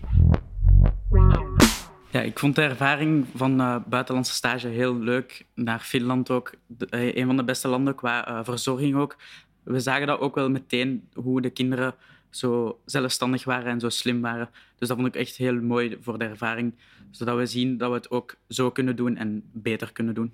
Ja, 2.11 2.21
ik 2.21 2.39
vond 2.39 2.55
de 2.55 2.61
ervaring 2.61 3.25
van 3.35 3.61
uh, 3.61 3.77
buitenlandse 3.87 4.33
stage 4.33 4.67
heel 4.67 4.95
leuk. 4.95 5.45
Naar 5.53 5.79
Finland 5.79 6.29
ook. 6.29 6.53
De, 6.67 6.87
uh, 6.91 7.15
een 7.15 7.25
van 7.25 7.37
de 7.37 7.43
beste 7.43 7.67
landen 7.67 7.95
qua 7.95 8.29
uh, 8.29 8.39
verzorging 8.43 8.95
ook. 8.95 9.15
We 9.63 9.79
zagen 9.79 10.07
dat 10.07 10.19
ook 10.19 10.35
wel 10.35 10.49
meteen, 10.49 11.07
hoe 11.13 11.41
de 11.41 11.49
kinderen 11.49 11.95
zo 12.29 12.79
zelfstandig 12.85 13.43
waren 13.43 13.71
en 13.71 13.79
zo 13.79 13.89
slim 13.89 14.21
waren. 14.21 14.49
Dus 14.75 14.87
dat 14.87 14.97
vond 14.97 15.09
ik 15.09 15.15
echt 15.15 15.35
heel 15.35 15.61
mooi 15.61 15.97
voor 16.01 16.17
de 16.17 16.25
ervaring. 16.25 16.75
Zodat 17.11 17.37
we 17.37 17.45
zien 17.45 17.77
dat 17.77 17.89
we 17.89 17.95
het 17.95 18.11
ook 18.11 18.35
zo 18.49 18.71
kunnen 18.71 18.95
doen 18.95 19.15
en 19.15 19.43
beter 19.53 19.91
kunnen 19.91 20.13
doen. 20.13 20.33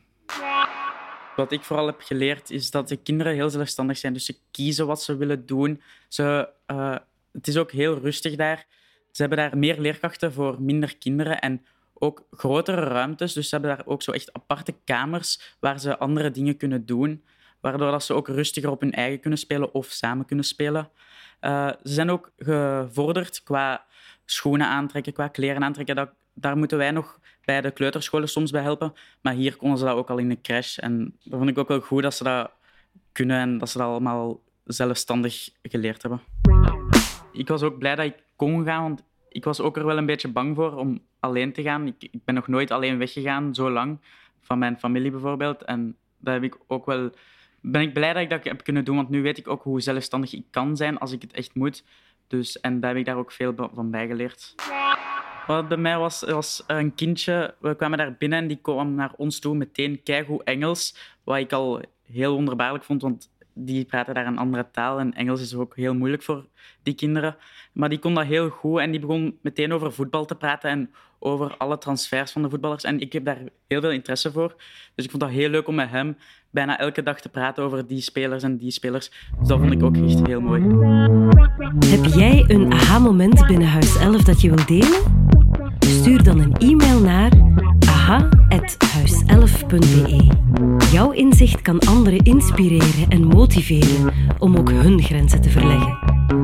Wat 1.36 1.52
ik 1.52 1.64
vooral 1.64 1.86
heb 1.86 2.02
geleerd 2.02 2.52
is 2.52 2.72
dat 2.72 2.88
de 2.88 2.96
kinderen 2.96 3.34
heel 3.34 3.50
zelfstandig 3.50 3.98
zijn. 3.98 4.14
Dus 4.14 4.26
ze 4.26 4.38
kiezen 4.52 4.88
wat 4.88 5.04
ze 5.04 5.18
willen 5.18 5.46
doen. 5.46 5.82
Ze, 6.08 6.50
uh, 6.68 6.96
het 7.32 7.48
is 7.48 7.58
ook 7.58 7.72
heel 7.72 7.98
rustig 7.98 8.36
daar. 8.36 8.66
Ze 9.12 9.22
hebben 9.22 9.38
daar 9.38 9.58
meer 9.58 9.80
leerkrachten 9.80 10.34
voor 10.34 10.62
minder 10.62 10.98
kinderen 10.98 11.42
en 11.42 11.66
ook 11.94 12.28
grotere 12.32 12.82
ruimtes. 12.82 13.34
Dus 13.34 13.50
ze 13.50 13.56
hebben 13.56 13.76
daar 13.78 13.86
ook 13.86 14.02
zo 14.02 14.12
echt 14.12 14.34
aparte 14.34 14.76
kamers 14.84 15.56
waar 15.60 15.80
ze 15.80 15.98
andere 15.98 16.32
dingen 16.32 16.58
kunnen 16.58 16.86
doen. 16.86 17.24
Waardoor 17.60 17.92
dat 17.92 18.04
ze 18.04 18.14
ook 18.14 18.28
rustiger 18.28 18.70
op 18.70 18.82
hun 18.82 18.94
eigen 18.94 19.20
kunnen 19.20 19.40
spelen 19.40 19.74
of 19.74 19.86
samen 19.86 20.26
kunnen 20.26 20.46
spelen. 20.46 20.90
Uh, 21.42 21.68
ze 21.68 21.94
zijn 21.94 22.10
ook 22.10 22.32
gevorderd 22.38 23.44
qua 23.44 23.86
schoenen 24.26 24.68
aantrekken, 24.68 25.14
qua 25.14 25.28
kleren 25.28 25.64
aantrekken. 25.64 25.96
Dat, 25.96 26.10
daar 26.34 26.58
moeten 26.58 26.78
wij 26.78 26.92
nog 26.92 27.20
bij 27.46 27.62
de 27.62 27.72
kleuterscholen 27.72 28.30
soms 28.30 28.52
bij 28.52 28.62
helpen. 28.62 28.94
Maar 29.22 29.34
hier 29.34 29.56
konden 29.56 29.78
ze 29.78 29.86
dat 29.86 29.96
ook 29.96 30.10
al 30.10 30.18
in 30.18 30.30
de 30.30 30.42
crash. 30.42 30.78
En 30.78 31.16
dat 31.24 31.38
vond 31.38 31.50
ik 31.50 31.58
ook 31.58 31.68
wel 31.68 31.80
goed 31.80 32.02
dat 32.02 32.14
ze 32.14 32.24
dat 32.24 32.52
kunnen 33.12 33.40
en 33.40 33.58
dat 33.58 33.70
ze 33.70 33.78
dat 33.78 33.88
allemaal 33.88 34.40
zelfstandig 34.64 35.50
geleerd 35.62 36.02
hebben. 36.02 36.22
Ik 37.32 37.48
was 37.48 37.62
ook 37.62 37.78
blij 37.78 37.96
dat 37.96 38.06
ik 38.06 38.24
kon 38.36 38.66
gaan, 38.66 38.82
want 38.82 39.04
ik 39.30 39.44
was 39.44 39.60
ook 39.60 39.78
er 39.78 39.86
wel 39.86 39.98
een 39.98 40.06
beetje 40.06 40.32
bang 40.32 40.56
voor 40.56 40.76
om 40.76 41.02
alleen 41.20 41.54
te 41.54 41.62
gaan. 41.62 41.88
Ik, 41.88 41.96
ik 42.00 42.24
ben 42.26 42.36
nog 42.36 42.48
nooit 42.48 42.72
alleen 42.72 42.98
weggegaan, 42.98 43.56
zo 43.56 43.70
lang, 43.70 44.00
van 44.42 44.60
mijn 44.60 44.80
familie 44.80 45.12
bijvoorbeeld. 45.12 45.64
En 45.64 45.96
dat 46.18 46.34
heb 46.34 46.44
ik 46.44 46.58
ook 46.68 46.86
wel 46.86 47.12
ben 47.66 47.82
ik 47.82 47.94
blij 47.94 48.14
dat 48.14 48.22
ik 48.22 48.30
dat 48.30 48.44
heb 48.44 48.64
kunnen 48.64 48.86
doen, 48.86 48.96
want 48.96 49.10
nu 49.10 49.22
weet 49.22 49.38
ik 49.38 49.48
ook 49.48 49.64
hoe 49.64 49.82
zelfstandig 49.82 50.34
ik 50.34 50.46
kan 50.50 50.78
zijn 50.78 50.98
als 50.98 51.12
ik 51.12 51.22
het 51.22 51.34
echt 51.34 51.56
moet. 51.56 51.84
Dus, 52.28 52.60
en 52.60 52.80
daar 52.80 52.90
heb 52.90 53.00
ik 53.00 53.06
daar 53.06 53.18
ook 53.18 53.32
veel 53.32 53.54
van 53.74 53.92
bijgeleerd. 53.92 54.56
Wat 55.48 55.68
bij 55.68 55.78
mij 55.78 55.98
was, 55.98 56.22
was 56.22 56.64
een 56.68 56.96
kindje. 56.96 57.56
We 57.60 57.76
kwamen 57.76 57.98
daar 57.98 58.16
binnen 58.18 58.40
en 58.40 58.48
die 58.48 58.60
kwam 58.62 58.96
naar 58.96 59.12
ons 59.18 59.40
toe 59.40 59.56
meteen 59.56 60.04
keigoed 60.04 60.44
Engels. 60.44 60.96
Wat 61.24 61.38
ik 61.38 61.52
al 61.52 61.82
heel 62.12 62.34
wonderbaarlijk 62.34 62.84
vond, 62.84 63.02
want 63.02 63.30
die 63.54 63.86
praten 63.86 64.14
daar 64.14 64.28
een 64.28 64.38
andere 64.38 64.68
taal. 64.72 65.00
En 65.00 65.14
Engels 65.14 65.42
is 65.42 65.56
ook 65.56 65.76
heel 65.76 65.94
moeilijk 65.94 66.24
voor 66.24 66.46
die 66.84 66.94
kinderen. 66.94 67.36
Maar 67.74 67.90
die 67.90 68.00
kon 68.00 68.14
dat 68.14 68.26
heel 68.26 68.50
goed 68.50 68.80
en 68.80 68.92
die 68.92 69.00
begon 69.00 69.38
meteen 69.42 69.74
over 69.74 69.94
voetbal 69.94 70.26
te 70.26 70.36
praten 70.36 70.70
en 70.70 70.92
over 71.20 71.58
alle 71.58 71.78
transfers 71.78 72.32
van 72.32 72.42
de 72.42 72.50
voetballers. 72.50 72.84
En 72.84 73.00
ik 73.00 73.14
heb 73.14 73.26
daar 73.26 73.40
heel 73.68 73.82
veel 73.82 73.92
interesse 73.92 74.32
voor. 74.32 74.56
Dus 74.96 75.06
ik 75.06 75.12
vond 75.12 75.24
dat 75.24 75.32
heel 75.32 75.50
leuk 75.50 75.68
om 75.68 75.76
met 75.76 75.90
hem 75.90 76.18
bijna 76.50 76.80
elke 76.80 77.04
dag 77.04 77.20
te 77.22 77.30
praten 77.30 77.64
over 77.64 77.88
die 77.88 78.02
spelers 78.02 78.44
en 78.44 78.58
die 78.58 78.72
spelers. 78.72 79.12
Dus 79.40 79.48
dat 79.48 79.60
vond 79.60 79.72
ik 79.72 79.84
ook 79.84 79.98
echt 79.98 80.28
heel 80.28 80.42
mooi. 80.42 80.62
Heb 81.86 82.06
jij 82.06 82.44
een 82.48 82.74
aha-moment 82.74 83.48
binnen 83.48 83.68
Huis 83.68 83.98
11 83.98 84.22
dat 84.22 84.42
je 84.42 84.50
wilt 84.50 84.68
delen? 84.68 85.23
Stuur 85.94 86.24
dan 86.24 86.40
een 86.40 86.58
e-mail 86.58 87.00
naar 87.00 87.32
aha.huis11.be. 87.88 90.28
Jouw 90.92 91.12
inzicht 91.12 91.62
kan 91.62 91.80
anderen 91.80 92.20
inspireren 92.20 93.10
en 93.10 93.24
motiveren 93.24 94.14
om 94.40 94.56
ook 94.56 94.72
hun 94.72 95.02
grenzen 95.02 95.42
te 95.42 95.50
verleggen. 95.50 95.98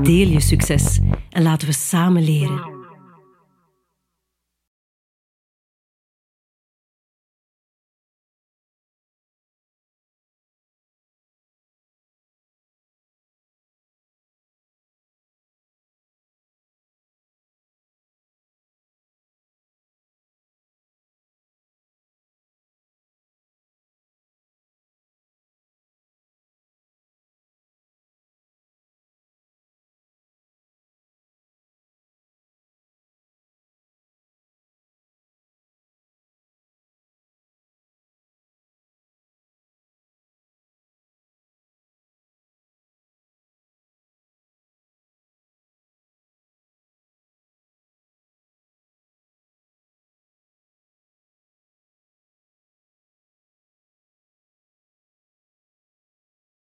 Deel 0.04 0.28
je 0.28 0.40
succes 0.40 1.00
en 1.30 1.44
laten 1.44 1.68
we 1.68 1.74
samen 1.74 2.24
leren. 2.24 2.79